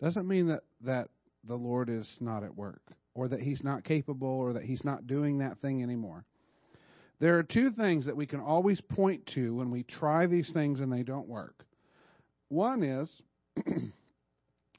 [0.00, 1.08] doesn't mean that, that
[1.44, 2.82] the Lord is not at work
[3.14, 6.24] or that he's not capable or that he's not doing that thing anymore.
[7.20, 10.80] There are two things that we can always point to when we try these things
[10.80, 11.64] and they don't work.
[12.48, 13.22] One is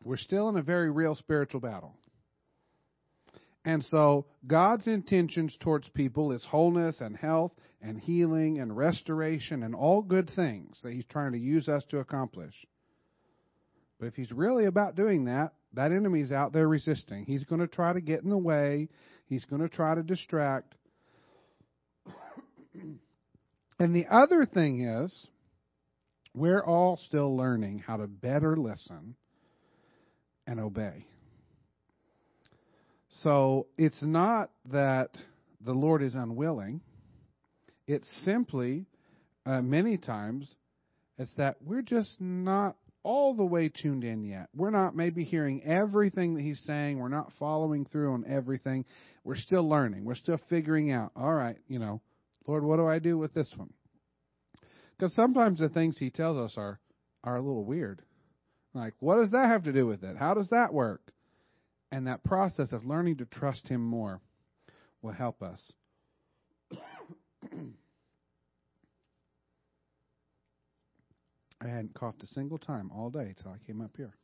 [0.04, 1.96] we're still in a very real spiritual battle.
[3.66, 9.74] And so God's intentions towards people is wholeness and health and healing and restoration and
[9.74, 12.54] all good things that He's trying to use us to accomplish.
[14.00, 17.26] But if He's really about doing that, that enemy's out there resisting.
[17.26, 18.90] He's going to try to get in the way,
[19.28, 20.76] He's going to try to distract.
[23.80, 25.28] and the other thing is,
[26.34, 29.16] we're all still learning how to better listen
[30.46, 31.06] and obey.
[33.24, 35.12] So it's not that
[35.62, 36.82] the Lord is unwilling.
[37.88, 38.86] It's simply,
[39.46, 40.54] uh, many times,
[41.18, 44.50] it's that we're just not all the way tuned in yet.
[44.54, 47.00] We're not maybe hearing everything that He's saying.
[47.00, 48.84] We're not following through on everything.
[49.24, 50.04] We're still learning.
[50.04, 52.02] We're still figuring out, all right, you know,
[52.46, 53.72] Lord, what do I do with this one?
[54.98, 56.80] Because sometimes the things He tells us are,
[57.24, 58.02] are a little weird.
[58.74, 60.18] Like, what does that have to do with it?
[60.18, 61.13] How does that work?
[61.94, 64.20] And that process of learning to trust Him more
[65.04, 65.72] will help us.
[71.62, 74.16] I hadn't coughed a single time all day till I came up here.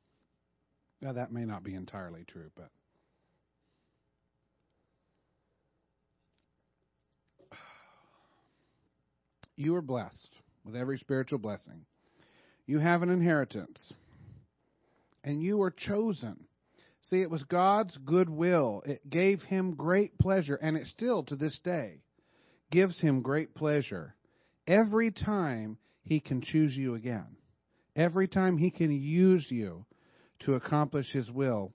[1.00, 2.72] Now, that may not be entirely true, but.
[9.56, 10.36] You are blessed
[10.66, 11.86] with every spiritual blessing.
[12.66, 13.94] You have an inheritance,
[15.24, 16.48] and you are chosen
[17.10, 18.84] See, it was God's good will.
[18.86, 22.02] It gave him great pleasure, and it still to this day
[22.72, 24.14] gives him great pleasure
[24.68, 27.38] every time he can choose you again.
[27.96, 29.86] Every time he can use you
[30.42, 31.74] to accomplish his will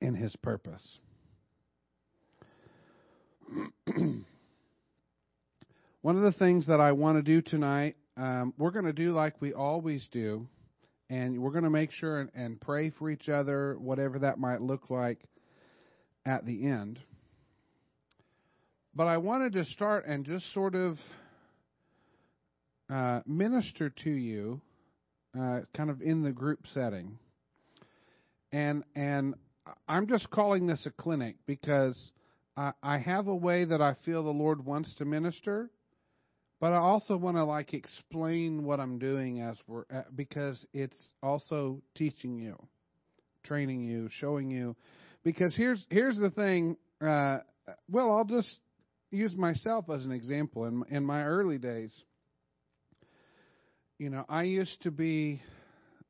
[0.00, 0.98] and his purpose.
[6.00, 9.12] One of the things that I want to do tonight, um, we're going to do
[9.12, 10.48] like we always do
[11.10, 14.60] and we're going to make sure and, and pray for each other, whatever that might
[14.60, 15.18] look like
[16.26, 16.98] at the end.
[18.94, 20.96] But I wanted to start and just sort of
[22.90, 24.60] uh, minister to you,
[25.38, 27.18] uh, kind of in the group setting,
[28.50, 29.34] and and
[29.86, 32.12] I'm just calling this a clinic because
[32.56, 35.70] I, I have a way that I feel the Lord wants to minister,
[36.60, 40.96] but I also want to like explain what I'm doing as we're at, because it's
[41.22, 42.56] also teaching you,
[43.44, 44.74] training you, showing you.
[45.22, 46.76] Because here's here's the thing.
[47.00, 47.38] Uh,
[47.88, 48.58] well, I'll just
[49.10, 50.64] use myself as an example.
[50.64, 51.92] In in my early days,
[53.98, 55.42] you know, I used to be.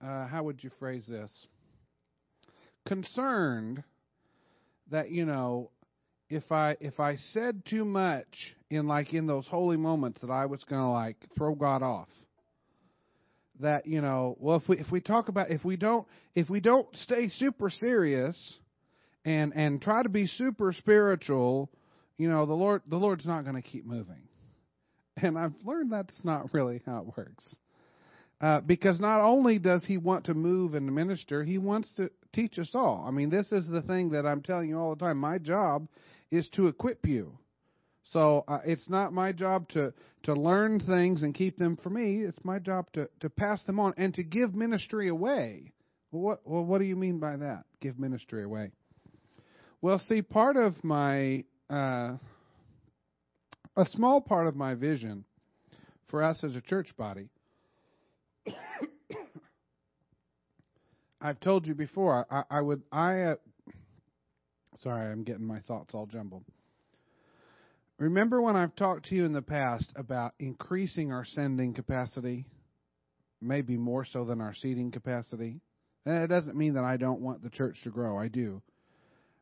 [0.01, 1.47] Uh, how would you phrase this?
[2.87, 3.83] Concerned
[4.91, 5.71] that you know
[6.31, 8.27] if I if I said too much
[8.71, 12.09] in like in those holy moments that I was going to like throw God off.
[13.61, 16.61] That you know, well if we if we talk about if we don't if we
[16.61, 18.59] don't stay super serious
[19.25, 21.71] and and try to be super spiritual,
[22.19, 24.23] you know, the Lord the Lord's not going to keep moving.
[25.21, 27.57] And I've learned that's not really how it works.
[28.41, 32.57] Uh, because not only does he want to move and minister, he wants to teach
[32.61, 33.05] us all.
[33.05, 35.19] I mean, this is the thing that I'm telling you all the time.
[35.19, 35.89] My job
[36.31, 37.39] is to equip you.
[38.05, 39.93] So uh, it's not my job to
[40.23, 42.23] to learn things and keep them for me.
[42.23, 45.73] It's my job to to pass them on and to give ministry away.
[46.11, 47.65] Well, what well, what do you mean by that?
[47.81, 48.73] Give ministry away.
[49.83, 52.17] Well, see, part of my uh,
[53.77, 55.25] a small part of my vision
[56.09, 57.29] for us as a church body.
[61.21, 62.27] I've told you before.
[62.31, 63.35] I, I would I
[64.83, 66.45] Sorry, I'm getting my thoughts all jumbled.
[67.99, 72.47] Remember when I've talked to you in the past about increasing our sending capacity?
[73.41, 75.61] maybe more so than our seating capacity.
[76.05, 78.19] And it doesn't mean that I don't want the church to grow.
[78.19, 78.63] I do.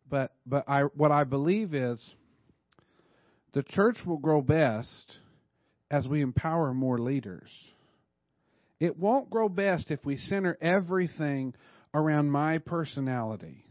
[0.08, 2.02] But but I what I believe is
[3.52, 5.18] the church will grow best
[5.90, 7.50] as we empower more leaders.
[8.78, 11.54] It won't grow best if we center everything
[11.94, 13.65] around my personality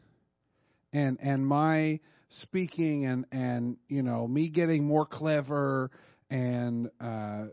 [0.96, 2.00] and and my
[2.42, 5.92] speaking and and you know me getting more clever
[6.30, 7.46] and uh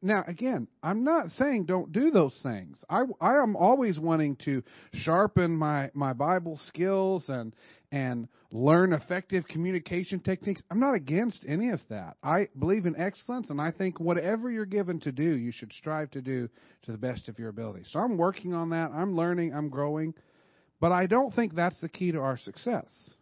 [0.00, 2.82] now again i'm not saying don't do those things.
[2.88, 4.62] I i am always wanting to
[4.94, 7.54] sharpen my my bible skills and
[7.90, 10.62] and learn effective communication techniques.
[10.70, 12.16] I'm not against any of that.
[12.22, 16.10] I believe in excellence and i think whatever you're given to do you should strive
[16.12, 16.48] to do
[16.84, 17.84] to the best of your ability.
[17.90, 18.90] So i'm working on that.
[18.90, 19.54] I'm learning.
[19.54, 20.14] I'm growing
[20.82, 23.14] but i don't think that's the key to our success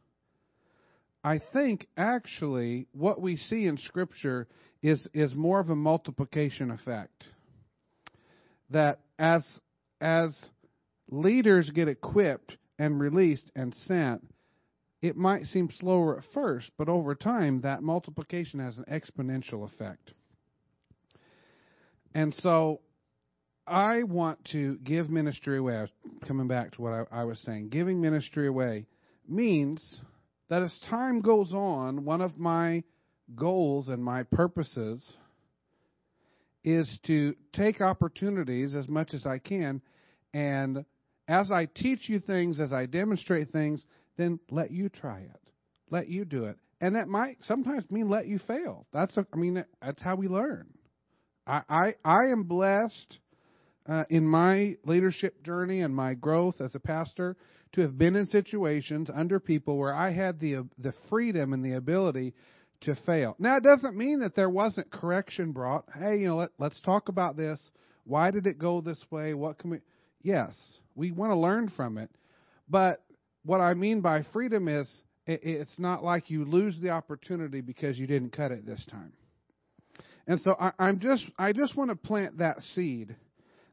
[1.22, 4.48] I think actually what we see in Scripture
[4.82, 7.24] is is more of a multiplication effect.
[8.70, 9.44] That as
[10.00, 10.48] as
[11.10, 14.26] leaders get equipped and released and sent,
[15.02, 20.14] it might seem slower at first, but over time that multiplication has an exponential effect.
[22.14, 22.80] And so
[23.70, 25.76] I want to give ministry away.
[25.76, 25.90] I was
[26.26, 27.68] coming back to what I, I was saying.
[27.68, 28.86] Giving ministry away
[29.28, 30.00] means
[30.48, 32.82] that as time goes on, one of my
[33.36, 35.14] goals and my purposes
[36.64, 39.80] is to take opportunities as much as I can
[40.34, 40.84] and
[41.28, 43.84] as I teach you things, as I demonstrate things,
[44.16, 45.40] then let you try it.
[45.90, 46.56] Let you do it.
[46.80, 48.86] And that might sometimes mean let you fail.
[48.92, 50.66] That's a, I mean that's how we learn.
[51.46, 53.18] I I, I am blessed
[53.90, 57.36] uh, in my leadership journey and my growth as a pastor
[57.72, 61.74] to have been in situations under people where I had the the freedom and the
[61.74, 62.34] ability
[62.82, 63.34] to fail.
[63.38, 65.86] Now it doesn't mean that there wasn't correction brought.
[65.98, 67.60] Hey, you know, let, let's talk about this.
[68.04, 69.34] Why did it go this way?
[69.34, 69.80] What can we
[70.22, 70.54] Yes,
[70.94, 72.10] we want to learn from it.
[72.68, 73.02] But
[73.44, 74.88] what I mean by freedom is
[75.26, 79.12] it, it's not like you lose the opportunity because you didn't cut it this time.
[80.26, 83.16] And so I, I'm just I just want to plant that seed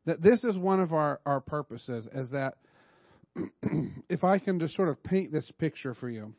[0.08, 2.56] that this is one of our, our purposes is that
[4.10, 6.34] if I can just sort of paint this picture for you,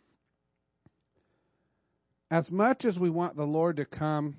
[2.30, 4.36] as much as we want the Lord to come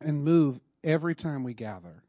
[0.00, 2.02] and move every time we gather,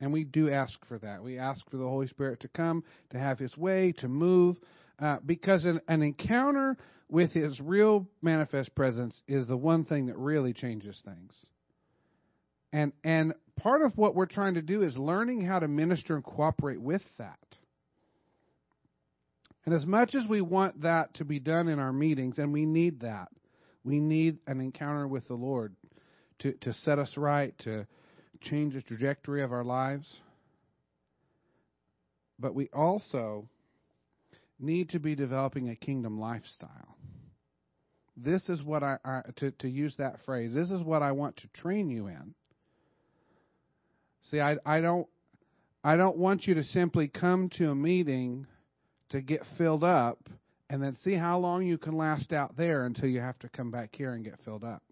[0.00, 3.18] and we do ask for that, we ask for the Holy Spirit to come, to
[3.18, 4.56] have His way, to move,
[4.98, 6.76] uh, because an, an encounter
[7.08, 11.46] with His real manifest presence is the one thing that really changes things.
[12.72, 16.24] And and part of what we're trying to do is learning how to minister and
[16.24, 17.38] cooperate with that.
[19.64, 22.66] And as much as we want that to be done in our meetings, and we
[22.66, 23.28] need that,
[23.82, 25.74] we need an encounter with the Lord
[26.40, 27.86] to, to set us right, to
[28.40, 30.20] change the trajectory of our lives.
[32.38, 33.48] But we also
[34.58, 36.96] need to be developing a kingdom lifestyle.
[38.16, 41.36] This is what I, I to, to use that phrase, this is what I want
[41.38, 42.34] to train you in.
[44.24, 45.06] See, I, I don't
[45.82, 48.46] I don't want you to simply come to a meeting
[49.10, 50.30] to get filled up
[50.70, 53.70] and then see how long you can last out there until you have to come
[53.70, 54.82] back here and get filled up.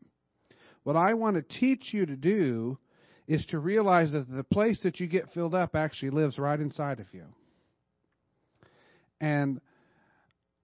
[0.83, 2.79] What I want to teach you to do
[3.27, 7.01] is to realize that the place that you get filled up actually lives right inside
[7.01, 7.25] of you.
[9.19, 9.61] And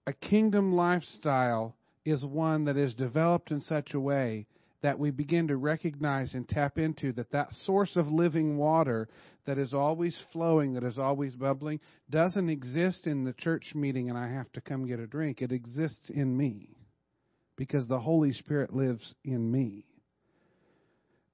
[0.05, 1.75] a kingdom lifestyle
[2.05, 4.45] is one that is developed in such a way
[4.81, 9.07] that we begin to recognize and tap into that that source of living water
[9.45, 11.79] that is always flowing, that is always bubbling,
[12.09, 15.41] doesn't exist in the church meeting and I have to come get a drink.
[15.41, 16.69] It exists in me
[17.57, 19.85] because the Holy Spirit lives in me.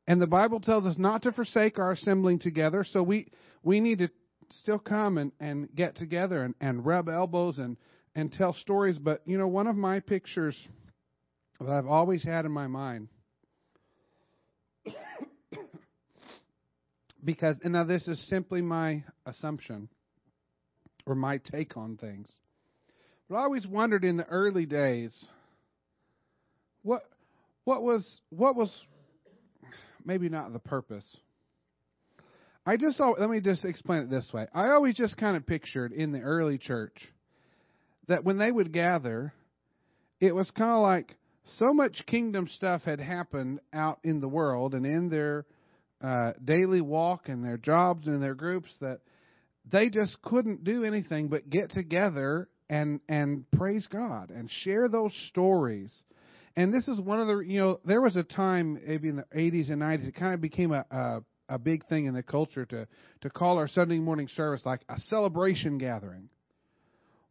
[0.08, 3.28] And the Bible tells us not to forsake our assembling together, so we,
[3.64, 4.10] we need to
[4.52, 7.78] still come and, and get together and, and rub elbows and,
[8.14, 9.00] and tell stories.
[9.00, 10.56] But, you know, one of my pictures
[11.60, 13.10] that I've always had in my mind
[17.24, 19.90] because and now this is simply my assumption
[21.06, 22.28] or my take on things.
[23.30, 25.26] But I always wondered in the early days
[26.84, 27.04] what
[27.64, 28.74] what was what was
[30.06, 31.18] maybe not the purpose.
[32.66, 34.48] I just let me just explain it this way.
[34.54, 36.96] I always just kind of pictured in the early church
[38.08, 39.34] that when they would gather,
[40.20, 41.16] it was kind of like
[41.58, 45.46] so much kingdom stuff had happened out in the world and in their
[46.02, 49.00] uh, daily walk and their jobs and their groups that
[49.72, 55.14] they just couldn't do anything but get together and and praise God and share those
[55.30, 55.94] stories.
[56.56, 59.26] And this is one of the you know there was a time maybe in the
[59.36, 62.66] 80s and 90s it kind of became a, a a big thing in the culture
[62.66, 62.88] to
[63.22, 66.30] to call our Sunday morning service like a celebration gathering.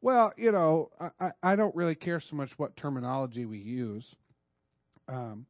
[0.05, 4.14] Well, you know, I, I don't really care so much what terminology we use.
[5.09, 5.47] Um,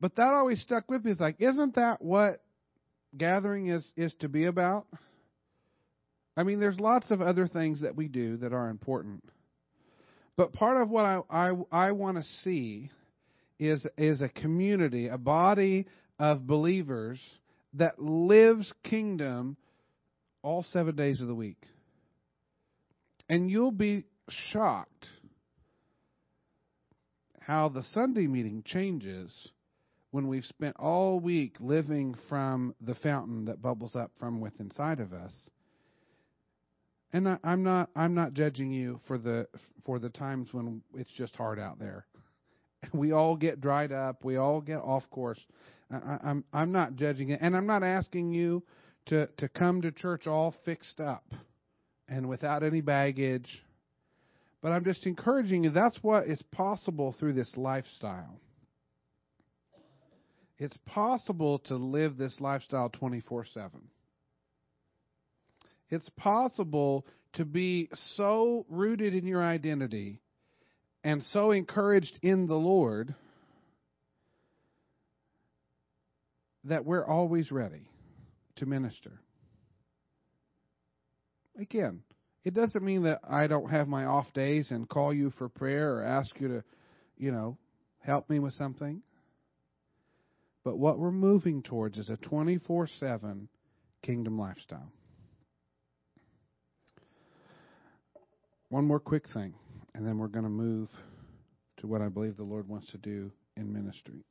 [0.00, 1.10] but that always stuck with me.
[1.10, 2.42] It's like, isn't that what
[3.14, 4.86] gathering is is to be about?
[6.38, 9.22] I mean, there's lots of other things that we do that are important.
[10.38, 12.90] But part of what I I, I want to see
[13.58, 15.84] is is a community, a body
[16.18, 17.20] of believers
[17.74, 19.58] that lives kingdom
[20.40, 21.62] all 7 days of the week.
[23.28, 25.06] And you'll be shocked
[27.40, 29.48] how the Sunday meeting changes
[30.10, 35.00] when we've spent all week living from the fountain that bubbles up from within inside
[35.00, 35.50] of us
[37.12, 39.48] and I, I'm not I'm not judging you for the
[39.84, 42.06] for the times when it's just hard out there.
[42.92, 44.24] We all get dried up.
[44.24, 45.40] We all get off course.
[45.90, 48.62] I, I'm I'm not judging it, and I'm not asking you
[49.06, 51.24] to to come to church all fixed up
[52.08, 53.62] and without any baggage.
[54.62, 55.70] But I'm just encouraging you.
[55.70, 58.40] That's what is possible through this lifestyle.
[60.58, 63.80] It's possible to live this lifestyle 24 7
[65.88, 70.20] it's possible to be so rooted in your identity
[71.04, 73.14] and so encouraged in the Lord
[76.64, 77.88] that we're always ready
[78.56, 79.20] to minister.
[81.58, 82.02] Again,
[82.44, 85.96] it doesn't mean that I don't have my off days and call you for prayer
[85.96, 86.64] or ask you to,
[87.16, 87.56] you know,
[88.00, 89.02] help me with something.
[90.64, 93.48] But what we're moving towards is a 24 7
[94.02, 94.92] kingdom lifestyle.
[98.68, 99.54] one more quick thing,
[99.94, 100.88] and then we're going to move
[101.78, 104.24] to what I believe the Lord wants to do in ministry.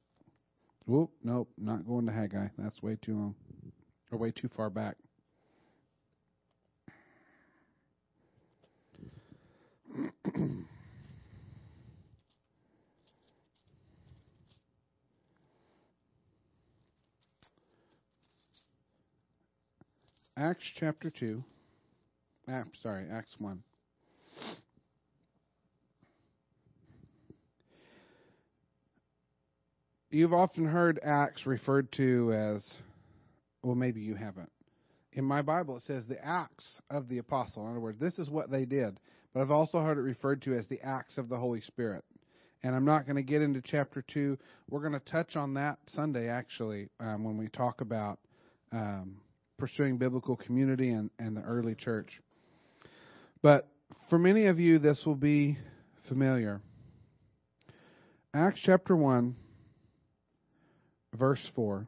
[0.85, 2.47] Whoop, nope, not going to Haggai.
[2.57, 3.35] That's way too long,
[4.11, 4.97] or way too far back.
[20.37, 21.41] Acts chapter 2.
[22.49, 23.63] Ah, sorry, Acts 1.
[30.11, 32.65] You've often heard Acts referred to as,
[33.63, 34.51] well, maybe you haven't.
[35.13, 37.65] In my Bible, it says the Acts of the Apostle.
[37.65, 38.99] In other words, this is what they did.
[39.35, 42.05] But I've also heard it referred to as the Acts of the Holy Spirit.
[42.63, 44.37] And I'm not going to get into chapter 2.
[44.69, 48.17] We're going to touch on that Sunday, actually, um, when we talk about
[48.71, 49.17] um,
[49.57, 52.21] pursuing biblical community and, and the early church.
[53.41, 53.67] But
[54.09, 55.57] for many of you, this will be
[56.07, 56.61] familiar.
[58.33, 59.35] Acts chapter 1
[61.13, 61.85] verse 4.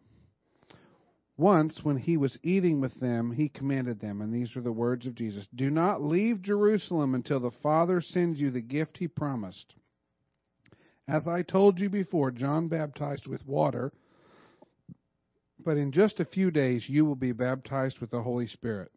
[1.37, 5.05] Once, when he was eating with them, he commanded them, and these are the words
[5.05, 9.75] of Jesus Do not leave Jerusalem until the Father sends you the gift he promised.
[11.07, 13.93] As I told you before, John baptized with water,
[15.63, 18.91] but in just a few days you will be baptized with the Holy Spirit.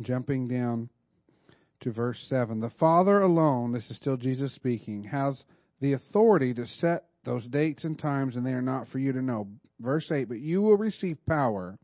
[0.00, 0.88] Jumping down
[1.80, 2.60] to verse 7.
[2.60, 5.42] The Father alone, this is still Jesus speaking, has
[5.80, 9.22] the authority to set those dates and times, and they are not for you to
[9.22, 9.48] know.
[9.80, 11.78] Verse 8 But you will receive power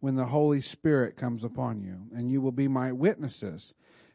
[0.00, 3.74] when the Holy Spirit comes upon you, and you will be my witnesses,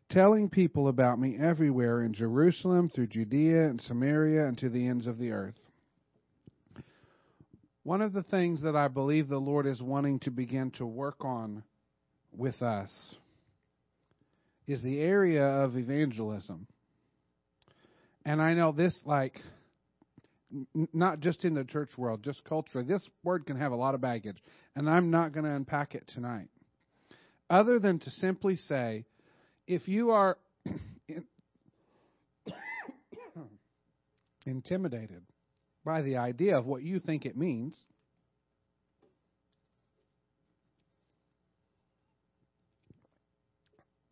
[0.10, 5.08] telling people about me everywhere in Jerusalem, through Judea and Samaria, and to the ends
[5.08, 5.60] of the earth.
[7.84, 11.26] One of the things that I believe the Lord is wanting to begin to work
[11.26, 11.64] on
[12.32, 13.16] with us
[14.68, 16.66] is the area of evangelism.
[18.26, 19.42] And I know this, like,
[20.94, 22.88] not just in the church world, just culturally.
[22.88, 24.38] This word can have a lot of baggage,
[24.76, 26.50] and I'm not going to unpack it tonight.
[27.50, 29.06] Other than to simply say,
[29.68, 30.38] if you are
[34.46, 35.24] intimidated
[35.86, 37.78] by the idea of what you think it means,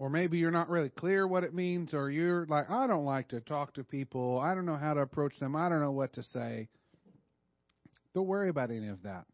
[0.01, 3.27] or maybe you're not really clear what it means, or you're like, I don't like
[3.27, 4.39] to talk to people.
[4.39, 5.55] I don't know how to approach them.
[5.55, 6.69] I don't know what to say.
[8.15, 9.25] Don't worry about any of that.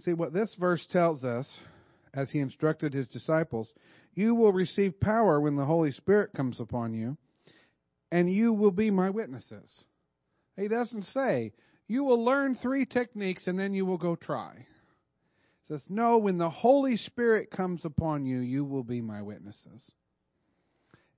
[0.00, 1.48] See, what this verse tells us,
[2.12, 3.72] as he instructed his disciples,
[4.14, 7.16] you will receive power when the Holy Spirit comes upon you,
[8.12, 9.72] and you will be my witnesses.
[10.58, 11.54] He doesn't say,
[11.86, 14.66] you will learn three techniques and then you will go try
[15.68, 19.92] says, No, when the Holy Spirit comes upon you, you will be my witnesses.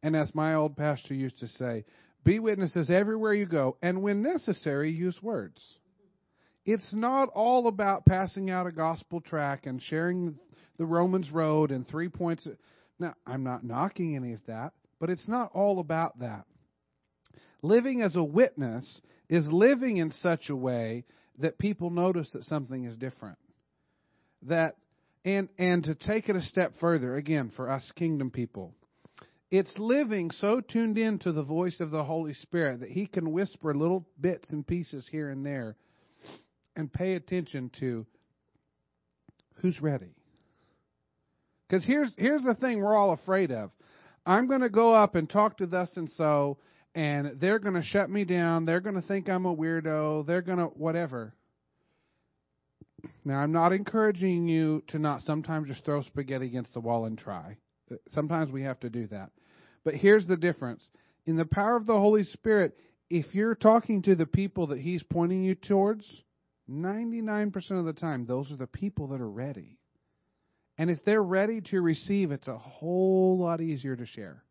[0.02, 1.84] And as my old pastor used to say,
[2.24, 5.78] be witnesses everywhere you go, and when necessary, use words.
[6.66, 10.38] it's not all about passing out a gospel track and sharing
[10.76, 12.46] the Romans road and three points.
[12.98, 16.44] Now, I'm not knocking any of that, but it's not all about that.
[17.62, 21.04] Living as a witness is living in such a way
[21.38, 23.38] that people notice that something is different.
[24.42, 24.76] That
[25.24, 28.74] and and to take it a step further again for us kingdom people
[29.50, 33.32] it's living so tuned in to the voice of the holy spirit that he can
[33.32, 35.76] whisper little bits and pieces here and there
[36.76, 38.06] and pay attention to
[39.56, 40.14] who's ready.
[41.68, 43.70] Because here's here's the thing we're all afraid of.
[44.24, 46.58] I'm going to go up and talk to thus and so
[46.94, 48.64] and they're going to shut me down.
[48.64, 50.26] They're going to think i'm a weirdo.
[50.26, 51.34] They're going to whatever
[53.24, 57.18] now, I'm not encouraging you to not sometimes just throw spaghetti against the wall and
[57.18, 57.56] try.
[58.08, 59.30] Sometimes we have to do that.
[59.84, 60.88] But here's the difference.
[61.26, 62.76] In the power of the Holy Spirit,
[63.08, 66.06] if you're talking to the people that He's pointing you towards,
[66.70, 69.78] 99% of the time, those are the people that are ready.
[70.78, 74.42] And if they're ready to receive, it's a whole lot easier to share.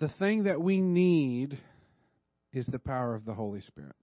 [0.00, 1.58] The thing that we need
[2.52, 3.96] is the power of the Holy Spirit.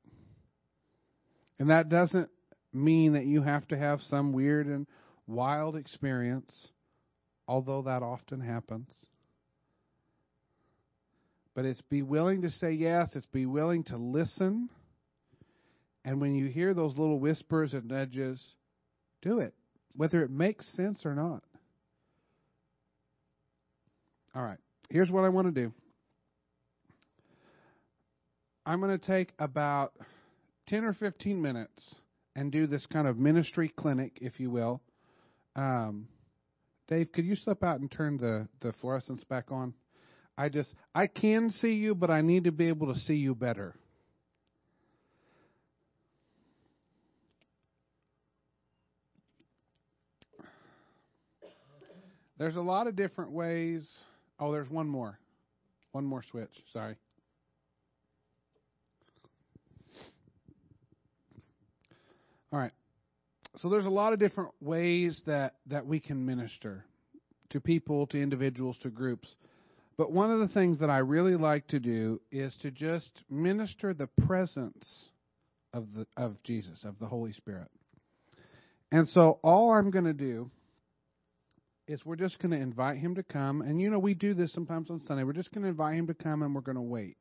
[1.59, 2.29] And that doesn't
[2.73, 4.85] mean that you have to have some weird and
[5.27, 6.69] wild experience,
[7.47, 8.89] although that often happens.
[11.53, 14.69] But it's be willing to say yes, it's be willing to listen.
[16.03, 18.43] And when you hear those little whispers and nudges,
[19.21, 19.53] do it,
[19.95, 21.43] whether it makes sense or not.
[24.35, 24.57] All right,
[24.89, 25.71] here's what I want to do
[28.65, 29.93] I'm going to take about
[30.67, 31.95] 10 or 15 minutes
[32.35, 34.81] and do this kind of ministry clinic, if you will.
[35.55, 36.07] Um,
[36.87, 39.73] Dave, could you slip out and turn the, the fluorescents back on?
[40.37, 43.33] I just, I can see you, but I need to be able to see you
[43.35, 43.75] better.
[52.37, 53.89] There's a lot of different ways.
[54.39, 55.17] Oh, there's one more.
[55.93, 56.51] One more switch.
[56.73, 56.97] Sorry.
[62.51, 62.71] All right.
[63.57, 66.85] So there's a lot of different ways that, that we can minister
[67.51, 69.33] to people, to individuals, to groups.
[69.97, 73.93] But one of the things that I really like to do is to just minister
[73.93, 75.09] the presence
[75.73, 77.69] of the of Jesus, of the Holy Spirit.
[78.91, 80.49] And so all I'm going to do
[81.87, 83.61] is we're just going to invite him to come.
[83.61, 85.23] And you know, we do this sometimes on Sunday.
[85.23, 87.17] We're just going to invite him to come and we're going to wait.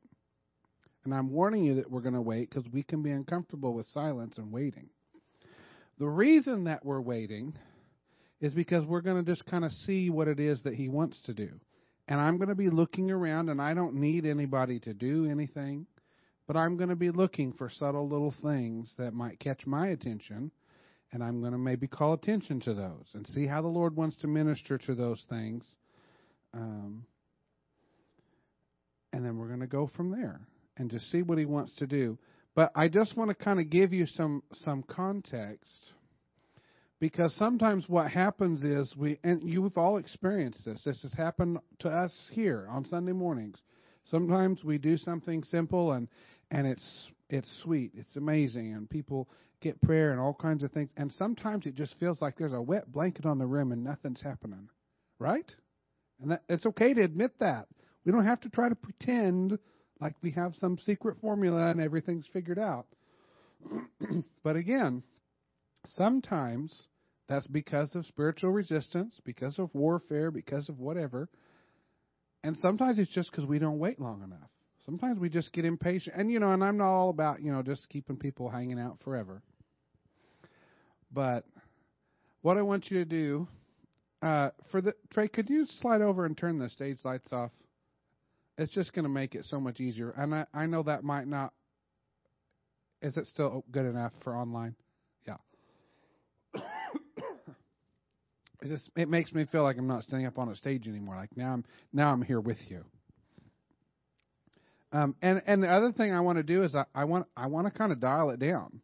[1.03, 3.85] And I'm warning you that we're going to wait because we can be uncomfortable with
[3.87, 4.89] silence and waiting.
[5.97, 7.57] The reason that we're waiting
[8.41, 11.21] is because we're going to just kind of see what it is that he wants
[11.21, 11.49] to do.
[12.07, 15.87] And I'm going to be looking around, and I don't need anybody to do anything,
[16.47, 20.51] but I'm going to be looking for subtle little things that might catch my attention,
[21.11, 24.17] and I'm going to maybe call attention to those and see how the Lord wants
[24.17, 25.65] to minister to those things.
[26.53, 27.05] Um,
[29.13, 30.41] and then we're going to go from there
[30.77, 32.17] and just see what he wants to do.
[32.55, 35.91] But I just want to kind of give you some some context
[36.99, 40.81] because sometimes what happens is we and you've all experienced this.
[40.85, 43.57] This has happened to us here on Sunday mornings.
[44.05, 46.07] Sometimes we do something simple and
[46.49, 49.27] and it's it's sweet, it's amazing, and people
[49.61, 50.91] get prayer and all kinds of things.
[50.95, 54.21] And sometimes it just feels like there's a wet blanket on the room and nothing's
[54.21, 54.69] happening,
[55.19, 55.51] right?
[56.21, 57.67] And that, it's okay to admit that.
[58.05, 59.57] We don't have to try to pretend
[59.99, 62.85] like we have some secret formula and everything's figured out.
[64.43, 65.03] but again,
[65.95, 66.87] sometimes
[67.27, 71.29] that's because of spiritual resistance, because of warfare, because of whatever.
[72.43, 74.49] And sometimes it's just because we don't wait long enough.
[74.85, 76.15] Sometimes we just get impatient.
[76.15, 78.99] And, you know, and I'm not all about, you know, just keeping people hanging out
[79.03, 79.41] forever.
[81.11, 81.45] But
[82.43, 83.47] what I want you to do,
[84.21, 87.51] uh, for the, Trey, could you slide over and turn the stage lights off?
[88.57, 90.11] It's just going to make it so much easier.
[90.11, 91.53] And I, I know that might not.
[93.01, 94.75] Is it still good enough for online?
[95.27, 95.37] Yeah.
[96.55, 96.61] it
[98.67, 101.15] just it makes me feel like I'm not standing up on a stage anymore.
[101.15, 102.83] Like now I'm now I'm here with you.
[104.91, 107.47] Um, and and the other thing I want to do is I, I want I
[107.47, 108.81] want to kind of dial it down.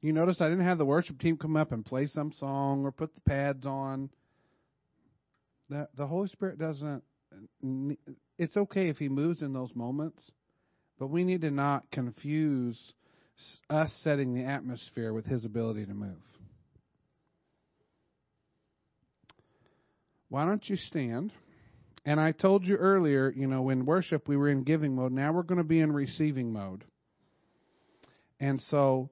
[0.00, 2.92] You notice I didn't have the worship team come up and play some song or
[2.92, 4.10] put the pads on.
[5.68, 7.04] The the Holy Spirit doesn't
[8.38, 10.22] it's okay if he moves in those moments,
[10.98, 12.94] but we need to not confuse
[13.68, 16.16] us setting the atmosphere with his ability to move.
[20.28, 21.32] Why don't you stand?
[22.04, 25.12] And I told you earlier, you know, in worship we were in giving mode.
[25.12, 26.84] Now we're going to be in receiving mode.
[28.40, 29.10] And so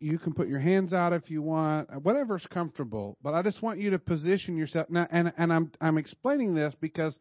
[0.00, 3.16] you can put your hands out if you want, whatever's comfortable.
[3.22, 5.06] But I just want you to position yourself now.
[5.10, 7.18] And and I'm I'm explaining this because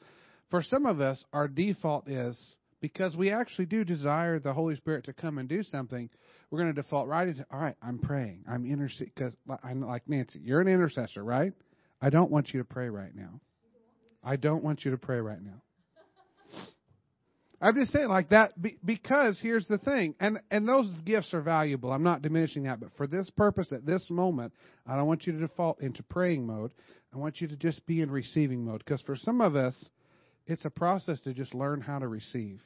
[0.49, 5.05] for some of us, our default is because we actually do desire the Holy Spirit
[5.05, 6.09] to come and do something.
[6.49, 7.75] We're going to default right into all right.
[7.81, 8.45] I'm praying.
[8.49, 10.39] I'm interceding because I'm like Nancy.
[10.41, 11.53] You're an intercessor, right?
[12.01, 13.39] I don't want you to pray right now.
[14.23, 15.61] I don't want you to pray right now.
[17.59, 18.53] I'm just saying like that
[18.85, 21.91] because here's the thing, and and those gifts are valuable.
[21.91, 24.53] I'm not diminishing that, but for this purpose at this moment,
[24.85, 26.71] I don't want you to default into praying mode.
[27.13, 29.89] I want you to just be in receiving mode because for some of us,
[30.45, 32.61] it's a process to just learn how to receive.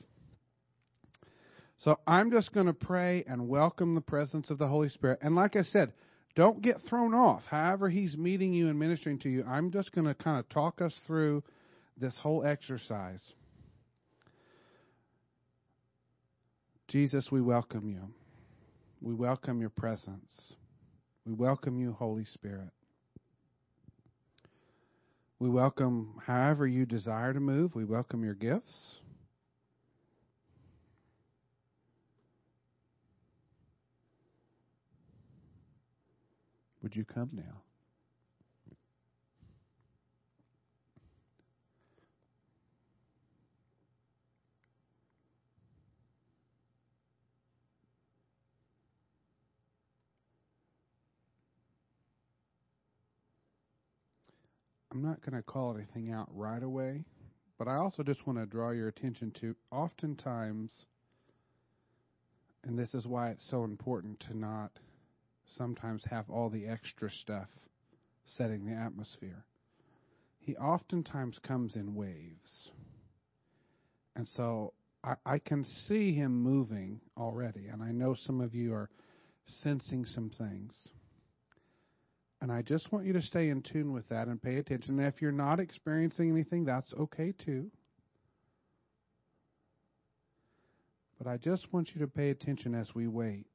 [1.79, 5.19] So I'm just going to pray and welcome the presence of the Holy Spirit.
[5.21, 5.93] And like I said,
[6.35, 7.43] don't get thrown off.
[7.49, 10.81] However, He's meeting you and ministering to you, I'm just going to kind of talk
[10.81, 11.43] us through
[11.97, 13.23] this whole exercise.
[16.91, 18.01] Jesus, we welcome you.
[18.99, 20.55] We welcome your presence.
[21.25, 22.71] We welcome you, Holy Spirit.
[25.39, 27.75] We welcome however you desire to move.
[27.75, 28.99] We welcome your gifts.
[36.83, 37.70] Would you come now?
[55.01, 57.03] I'm not going to call anything out right away,
[57.57, 60.71] but I also just want to draw your attention to oftentimes,
[62.63, 64.69] and this is why it's so important to not
[65.57, 67.47] sometimes have all the extra stuff
[68.37, 69.43] setting the atmosphere.
[70.37, 72.69] He oftentimes comes in waves.
[74.15, 74.73] And so
[75.03, 78.91] I, I can see him moving already, and I know some of you are
[79.47, 80.89] sensing some things.
[82.41, 84.97] And I just want you to stay in tune with that and pay attention.
[84.97, 87.69] And if you're not experiencing anything, that's okay too.
[91.19, 93.45] But I just want you to pay attention as we wait.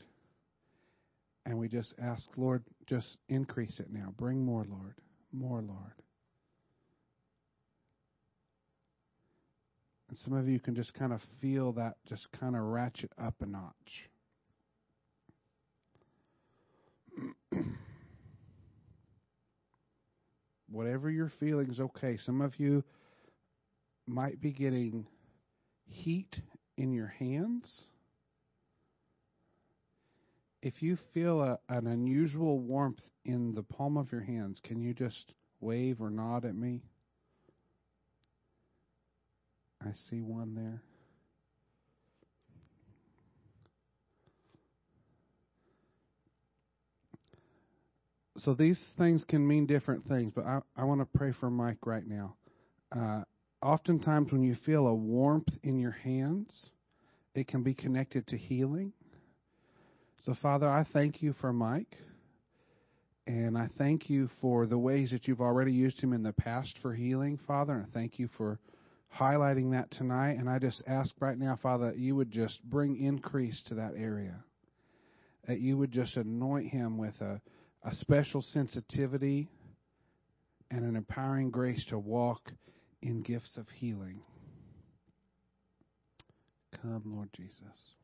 [1.44, 4.14] And we just ask, Lord, just increase it now.
[4.16, 4.94] Bring more, Lord.
[5.32, 5.92] More, Lord.
[10.08, 13.34] And some of you can just kind of feel that just kind of ratchet up
[13.40, 14.08] a notch.
[20.70, 22.16] whatever you're feeling is okay.
[22.16, 22.84] Some of you
[24.06, 25.06] might be getting
[25.86, 26.40] heat
[26.76, 27.84] in your hands.
[30.62, 34.94] If you feel a, an unusual warmth in the palm of your hands, can you
[34.94, 36.82] just wave or nod at me?
[39.82, 40.82] I see one there.
[48.38, 51.78] So these things can mean different things, but I, I want to pray for Mike
[51.84, 52.36] right now.
[52.94, 53.22] Uh,
[53.62, 56.70] oftentimes, when you feel a warmth in your hands,
[57.34, 58.92] it can be connected to healing.
[60.24, 61.96] So, Father, I thank you for Mike.
[63.26, 66.78] And I thank you for the ways that you've already used him in the past
[66.80, 67.74] for healing, Father.
[67.74, 68.60] And I thank you for
[69.12, 70.38] highlighting that tonight.
[70.38, 73.94] And I just ask right now, Father, that you would just bring increase to that
[73.96, 74.36] area.
[75.48, 77.40] That you would just anoint him with a
[77.86, 79.48] a special sensitivity
[80.72, 82.50] and an empowering grace to walk
[83.00, 84.20] in gifts of healing.
[86.82, 87.94] Come, Lord Jesus.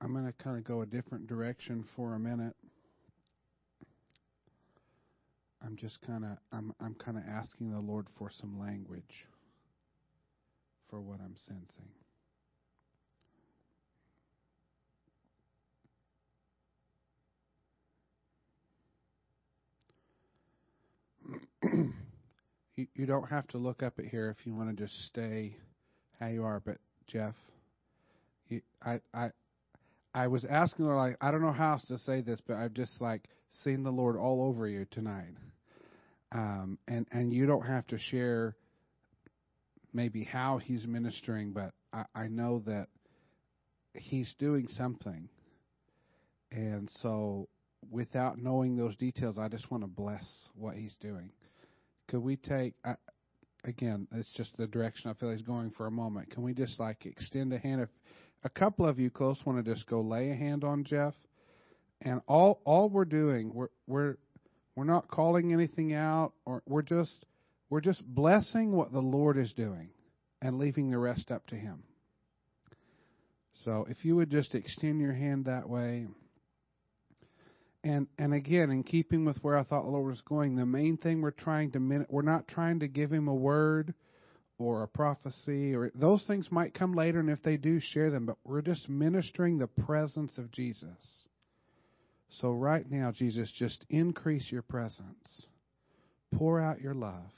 [0.00, 2.54] I'm going to kind of go a different direction for a minute.
[5.64, 9.26] I'm just kind of I'm I'm kind of asking the Lord for some language
[10.88, 11.88] for what I'm sensing.
[22.76, 25.56] you, you don't have to look up at here if you want to just stay
[26.20, 26.60] how you are.
[26.64, 27.34] But Jeff,
[28.48, 29.30] you, I I
[30.14, 32.74] I was asking her like I don't know how else to say this, but I've
[32.74, 33.24] just like
[33.64, 35.34] seen the Lord all over you tonight.
[36.32, 38.54] Um, and and you don't have to share
[39.92, 42.88] maybe how he's ministering, but I, I know that
[43.94, 45.28] he's doing something.
[46.50, 47.48] And so,
[47.90, 51.30] without knowing those details, I just want to bless what he's doing.
[52.08, 52.74] Could we take?
[53.64, 56.30] Again, it's just the direction I feel he's going for a moment.
[56.30, 57.82] Can we just like extend a hand?
[57.82, 57.88] If
[58.44, 61.14] a couple of you close want to just go lay a hand on Jeff,
[62.02, 64.16] and all all we're doing, we're we're
[64.76, 67.26] we're not calling anything out, or we're just
[67.70, 69.90] we're just blessing what the Lord is doing,
[70.40, 71.82] and leaving the rest up to Him.
[73.64, 76.06] So if you would just extend your hand that way.
[77.84, 80.96] And and again, in keeping with where I thought the Lord was going, the main
[80.96, 83.94] thing we're trying to we're not trying to give him a word
[84.58, 88.26] or a prophecy or those things might come later, and if they do, share them.
[88.26, 91.24] But we're just ministering the presence of Jesus.
[92.30, 95.46] So right now, Jesus, just increase your presence,
[96.36, 97.30] pour out your love.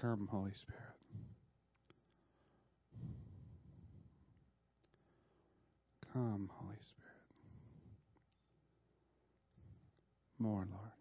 [0.00, 0.89] Come, Holy Spirit.
[6.20, 7.24] Come, Holy Spirit.
[10.38, 10.92] More, Lord.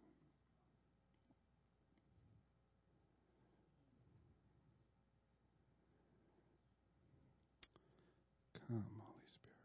[8.67, 9.57] Come, Holy Spirit.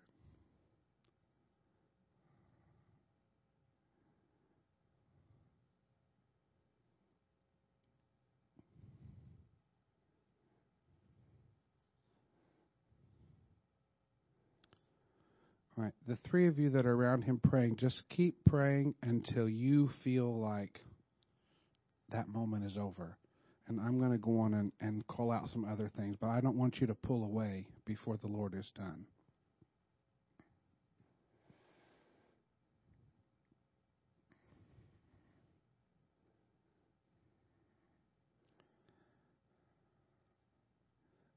[16.07, 20.41] The three of you that are around him praying, just keep praying until you feel
[20.41, 20.81] like
[22.11, 23.17] that moment is over.
[23.67, 26.41] And I'm going to go on and, and call out some other things, but I
[26.41, 29.07] don't want you to pull away before the Lord is done.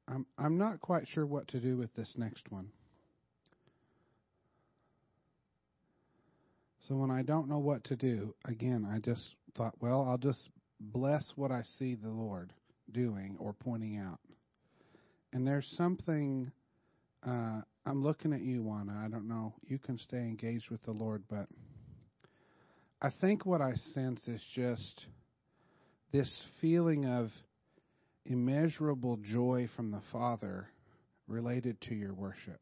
[0.10, 2.70] I'm I'm not quite sure what to do with this next one.
[6.88, 10.50] So when I don't know what to do, again, I just thought, well, I'll just
[10.80, 12.54] bless what I see the Lord
[12.92, 14.20] doing or pointing out.
[15.34, 16.50] And there's something
[17.28, 19.02] uh, I'm looking at you, Juana.
[19.04, 19.54] I don't know.
[19.64, 21.48] You can stay engaged with the Lord, but
[23.02, 25.06] I think what I sense is just
[26.14, 27.30] this feeling of
[28.26, 30.68] immeasurable joy from the Father
[31.28, 32.62] related to your worship.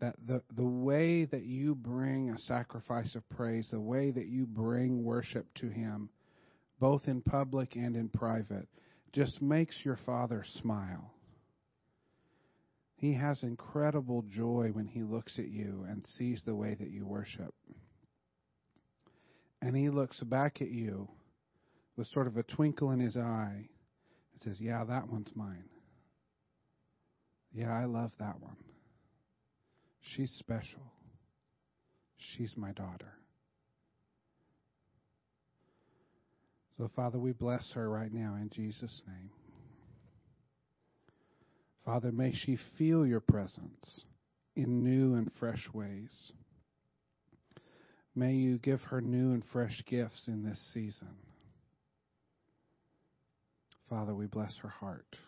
[0.00, 4.46] That the, the way that you bring a sacrifice of praise, the way that you
[4.46, 6.10] bring worship to Him,
[6.80, 8.68] both in public and in private,
[9.12, 11.12] just makes your Father smile.
[12.96, 17.06] He has incredible joy when He looks at you and sees the way that you
[17.06, 17.54] worship.
[19.62, 21.08] And He looks back at you
[21.96, 23.68] with sort of a twinkle in his eye
[24.32, 25.64] and says, Yeah, that one's mine.
[27.52, 28.56] Yeah, I love that one.
[30.12, 30.82] She's special.
[32.16, 33.12] She's my daughter.
[36.76, 39.30] So, Father, we bless her right now in Jesus' name.
[41.84, 44.04] Father, may she feel your presence
[44.56, 46.32] in new and fresh ways.
[48.14, 51.14] May you give her new and fresh gifts in this season.
[53.90, 55.18] Father, we bless her heart.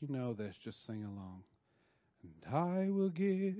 [0.00, 1.42] you know this, just sing along.
[2.22, 3.56] And I will give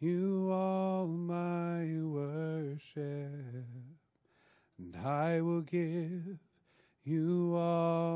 [0.00, 2.96] you all my worship,
[4.78, 6.38] and I will give
[7.04, 8.09] you all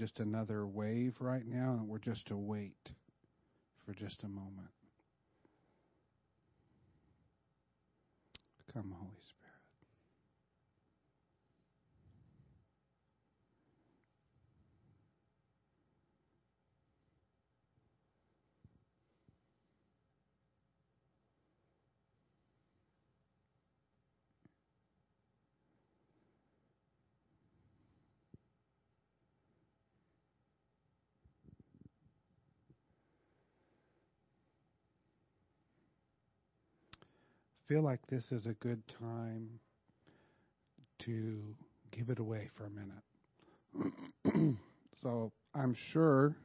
[0.00, 2.92] just another wave right now, and we're just to wait
[3.84, 4.70] for just a moment.
[8.72, 9.40] Come, Holy Spirit.
[37.70, 39.48] feel like this is a good time
[40.98, 41.40] to
[41.90, 44.58] give it away for a minute.
[45.02, 46.36] so I'm sure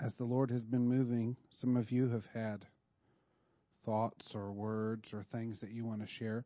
[0.00, 2.66] as the Lord has been moving, some of you have had
[3.86, 6.44] thoughts or words or things that you want to share.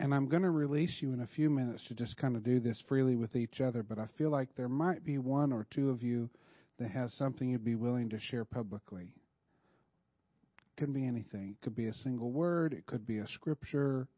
[0.00, 2.60] And I'm going to release you in a few minutes to just kind of do
[2.60, 5.90] this freely with each other, but I feel like there might be one or two
[5.90, 6.30] of you
[6.78, 9.12] that has something you'd be willing to share publicly.
[10.76, 11.50] Could be anything.
[11.50, 12.72] It could be a single word.
[12.74, 14.08] It could be a scripture.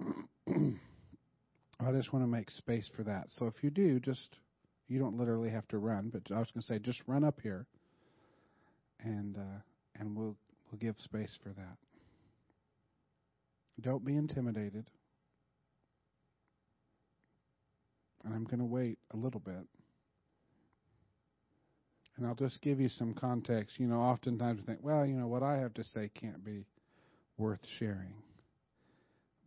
[0.48, 3.26] I just want to make space for that.
[3.28, 4.38] So if you do, just
[4.88, 7.40] you don't literally have to run, but I was going to say just run up
[7.40, 7.66] here,
[9.02, 9.60] and uh,
[9.98, 10.36] and we'll
[10.70, 11.76] we'll give space for that.
[13.80, 14.86] Don't be intimidated.
[18.24, 19.66] And I'm going to wait a little bit.
[22.20, 23.80] And I'll just give you some context.
[23.80, 26.66] You know, oftentimes we think, well, you know, what I have to say can't be
[27.38, 28.12] worth sharing.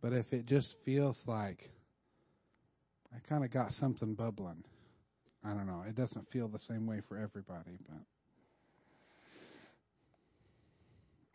[0.02, 1.70] But if it just feels like
[3.14, 4.64] I kind of got something bubbling,
[5.44, 5.84] I don't know.
[5.88, 8.02] It doesn't feel the same way for everybody, but.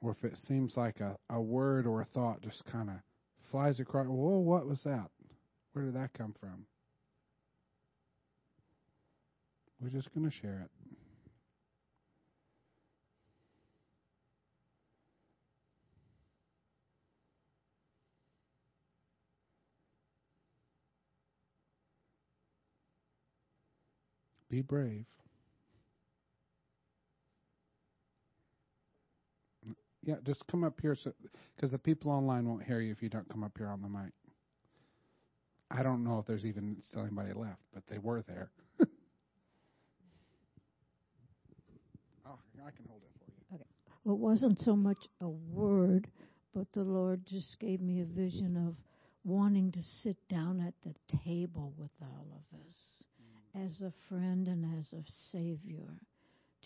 [0.02, 2.98] Or if it seems like a, a word or a thought just kind of
[3.50, 5.10] flies across, whoa, what was that?
[5.72, 6.66] Where did that come from?
[9.82, 10.79] We're just going to share it.
[24.50, 25.06] Be brave.
[30.04, 31.14] Yeah, just come up here so
[31.56, 33.90] because the people online won't hear you if you don't come up here on the
[33.90, 34.12] mic.
[35.70, 38.50] I don't know if there's even still anybody left, but they were there.
[38.82, 38.88] oh,
[42.66, 43.56] I can hold it for you.
[43.56, 43.64] Okay.
[44.04, 46.08] Well, it wasn't so much a word,
[46.56, 48.76] but the Lord just gave me a vision of
[49.24, 52.99] wanting to sit down at the table with all of us
[53.56, 55.90] as a friend and as a savior,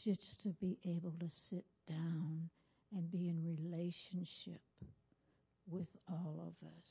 [0.04, 2.50] just to be able to sit down
[2.96, 4.62] and be in relationship
[5.68, 6.90] with all of us.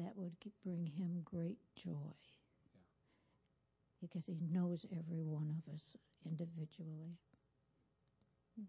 [0.00, 0.32] that would
[0.64, 1.92] bring him great joy.
[1.92, 2.80] Yeah.
[4.00, 5.82] Because he knows every one of us
[6.24, 7.16] individually.
[8.56, 8.64] Yeah.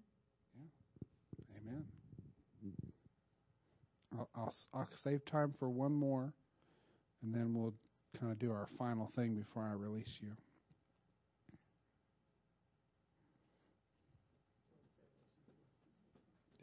[1.62, 1.86] Amen.
[4.18, 6.34] I'll, I'll, I'll save time for one more,
[7.22, 7.74] and then we'll
[8.20, 10.30] kind of do our final thing before I release you.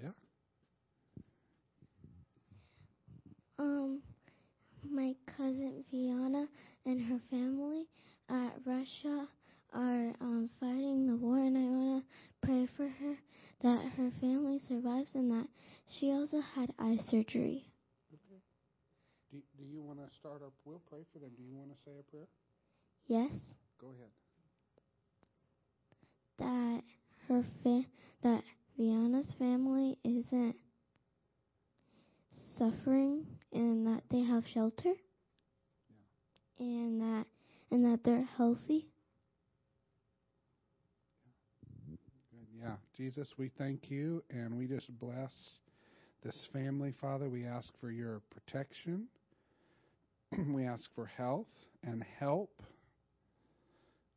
[0.03, 0.11] Yeah.
[3.59, 4.03] Um,
[4.91, 6.47] my cousin Viana
[6.87, 7.87] and her family
[8.29, 9.29] at Russia
[9.73, 13.17] are um, fighting the war, and I want to pray for her
[13.63, 15.49] that her family survives and that
[15.89, 17.67] she also had eye surgery.
[19.35, 20.51] Do, do you want to start our?
[20.65, 21.31] We'll pray for them.
[21.37, 22.29] Do you want to say a prayer?
[23.09, 23.33] Yes.
[23.81, 24.13] Go ahead.
[26.39, 26.83] That
[27.27, 27.85] her fa-
[28.23, 28.45] that
[28.79, 30.55] Viana's family isn't
[32.57, 34.93] suffering and that they have shelter.
[36.61, 36.67] Yeah.
[36.67, 37.27] And that
[37.73, 38.87] and that they're healthy.
[42.57, 42.77] Yeah.
[42.97, 45.33] Jesus, we thank you and we just bless
[46.23, 47.29] this family, Father.
[47.29, 49.09] We ask for your protection.
[50.49, 51.49] we ask for health
[51.83, 52.63] and help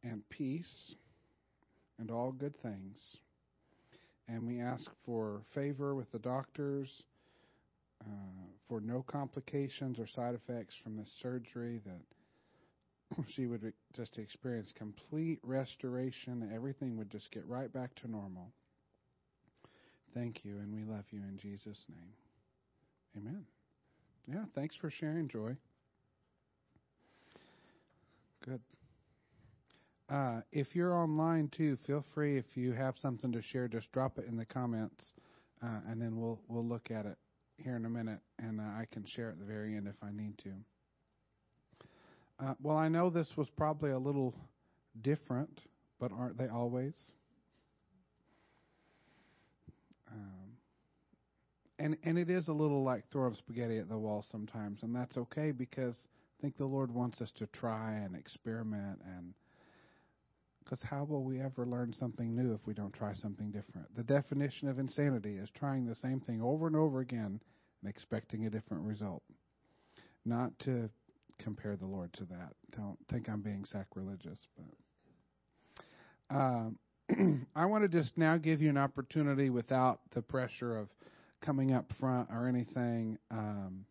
[0.03, 0.95] and peace
[1.99, 3.17] and all good things.
[4.27, 6.89] And we ask for favor with the doctors,
[8.01, 14.73] uh, for no complications or side effects from this surgery, that she would just experience
[14.77, 16.51] complete restoration.
[16.53, 18.51] Everything would just get right back to normal.
[20.13, 22.13] Thank you, and we love you in Jesus' name.
[23.17, 23.45] Amen.
[24.27, 25.55] Yeah, thanks for sharing, Joy.
[28.47, 28.61] Good.
[30.09, 32.37] Uh, if you're online too, feel free.
[32.37, 35.11] If you have something to share, just drop it in the comments,
[35.61, 37.17] uh, and then we'll we'll look at it
[37.57, 40.11] here in a minute, and uh, I can share at the very end if I
[40.13, 40.51] need to.
[42.39, 44.33] Uh, well, I know this was probably a little
[45.01, 45.59] different,
[45.99, 46.95] but aren't they always?
[50.09, 50.53] Um,
[51.79, 55.17] and and it is a little like throwing spaghetti at the wall sometimes, and that's
[55.17, 56.07] okay because
[56.41, 59.33] think the Lord wants us to try and experiment and
[60.63, 63.87] because how will we ever learn something new if we don't try something different?
[63.95, 67.39] The definition of insanity is trying the same thing over and over again
[67.81, 69.23] and expecting a different result.
[70.25, 70.89] Not to
[71.39, 72.53] compare the Lord to that.
[72.75, 76.77] Don't think I'm being sacrilegious, but um,
[77.55, 80.89] I want to just now give you an opportunity without the pressure of
[81.41, 83.85] coming up front or anything um,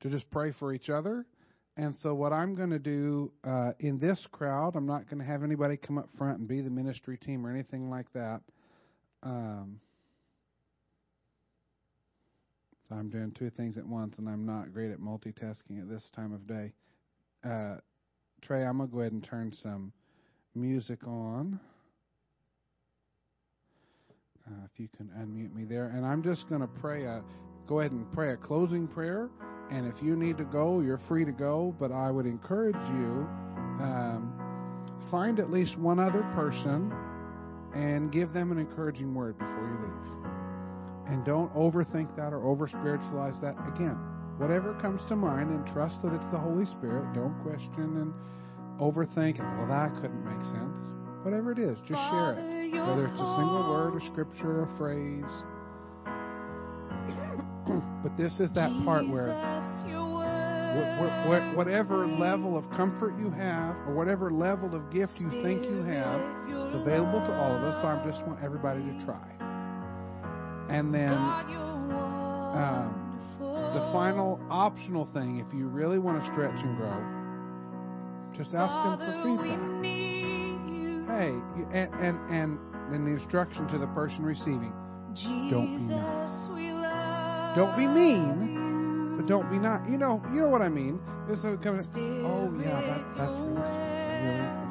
[0.00, 1.26] to just pray for each other
[1.78, 5.26] and so, what I'm going to do uh, in this crowd, I'm not going to
[5.26, 8.40] have anybody come up front and be the ministry team or anything like that.
[9.22, 9.78] Um,
[12.88, 16.08] so I'm doing two things at once, and I'm not great at multitasking at this
[16.14, 16.72] time of day.
[17.44, 17.76] Uh,
[18.40, 19.92] Trey, I'm going to go ahead and turn some
[20.54, 21.60] music on.
[24.48, 25.88] Uh, if you can unmute me there.
[25.88, 27.22] And I'm just going to pray a,
[27.66, 29.28] go ahead and pray a closing prayer
[29.70, 31.74] and if you need to go, you're free to go.
[31.78, 33.26] But I would encourage you
[33.82, 34.32] um,
[35.10, 36.92] find at least one other person
[37.74, 41.12] and give them an encouraging word before you leave.
[41.12, 43.54] And don't overthink that or over spiritualize that.
[43.74, 43.96] Again,
[44.38, 47.12] whatever comes to mind, and trust that it's the Holy Spirit.
[47.14, 48.14] Don't question and
[48.80, 49.38] overthink.
[49.38, 50.78] Well, that couldn't make sense.
[51.22, 52.70] Whatever it is, just share it.
[52.74, 55.42] Whether it's a single word, a scripture, a phrase.
[58.06, 59.34] But this is that part where
[61.56, 66.20] whatever level of comfort you have, or whatever level of gift you think you have,
[66.46, 67.82] it's available to all of us.
[67.82, 69.26] So I just want everybody to try.
[70.70, 72.94] And then um,
[73.74, 77.02] the final optional thing, if you really want to stretch and grow,
[78.36, 79.58] just ask them for feedback.
[81.10, 81.34] Hey,
[81.76, 82.58] and and and
[82.92, 84.72] then the instruction to the person receiving:
[85.50, 86.65] don't be nice.
[87.56, 88.56] Don't be mean
[89.16, 89.88] but don't be not.
[89.88, 91.00] You know, you know what I mean.
[91.28, 91.88] Is comes.
[91.96, 93.64] Oh yeah, that, that's really
[94.20, 94.66] really.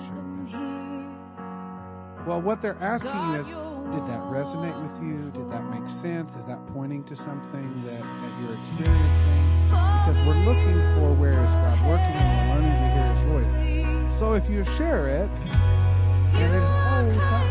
[2.29, 3.47] Well, what they're asking you is,
[3.93, 5.29] did that resonate with you?
[5.33, 6.33] Did that make sense?
[6.37, 9.69] Is that pointing to something that, that you're experiencing?
[9.69, 13.53] Because we're looking for where is God working and we're learning to hear His voice.
[14.17, 17.45] So if you share it, and it's oh, that.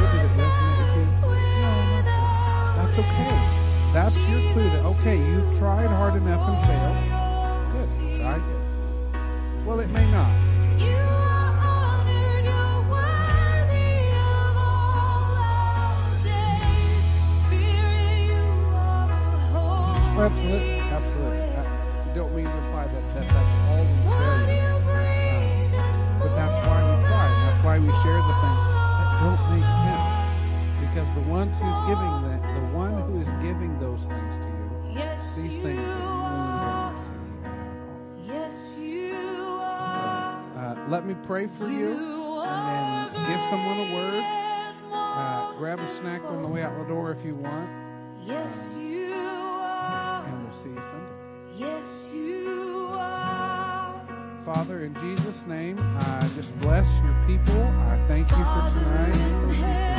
[0.00, 1.04] Did it resonate with you?
[1.60, 1.72] No,
[2.76, 3.45] that's okay
[3.96, 7.00] that's your clue that, okay, you've tried hard enough and failed.
[7.72, 7.88] Good.
[8.20, 9.64] Try again.
[9.64, 10.28] Well, it may not.
[20.16, 21.40] Absolutely, absolutely.
[21.56, 24.44] I don't mean to imply that, that that's all we share.
[24.92, 27.32] Uh, but that's why we try.
[27.48, 30.04] That's why we share the things that don't make sense.
[30.84, 32.35] Because the ones who's giving that,
[33.46, 36.02] giving those things to you, yes, these things that you
[38.26, 39.62] don't see at all.
[40.56, 41.94] uh, let me pray for you,
[42.42, 44.24] and then give someone a word.
[44.92, 47.70] Uh, grab a snack on the way out the door if you want.
[48.20, 50.26] Yes, you are.
[50.26, 51.14] And we'll see you Sunday.
[51.54, 54.42] Yes, you are.
[54.44, 57.62] Father, in Jesus' name, I just bless your people.
[57.62, 59.95] I thank you for tonight.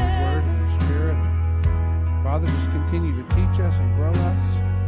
[2.27, 4.35] Father, just continue to teach us and grow us.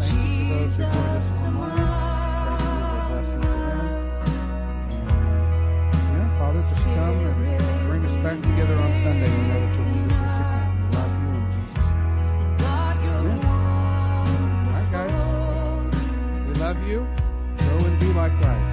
[0.03, 1.71] Thank you for those who joined us online.
[2.51, 3.95] Thank you for blessing them.
[6.35, 9.31] Father, just come and bring us back together on Sunday.
[9.31, 10.83] We know that you'll be with us again.
[10.83, 12.59] We love you in Jesus' name.
[12.59, 13.47] Yeah.
[14.67, 15.15] All right, guys.
[16.43, 17.07] We love you.
[17.55, 18.68] Go and be like Christ.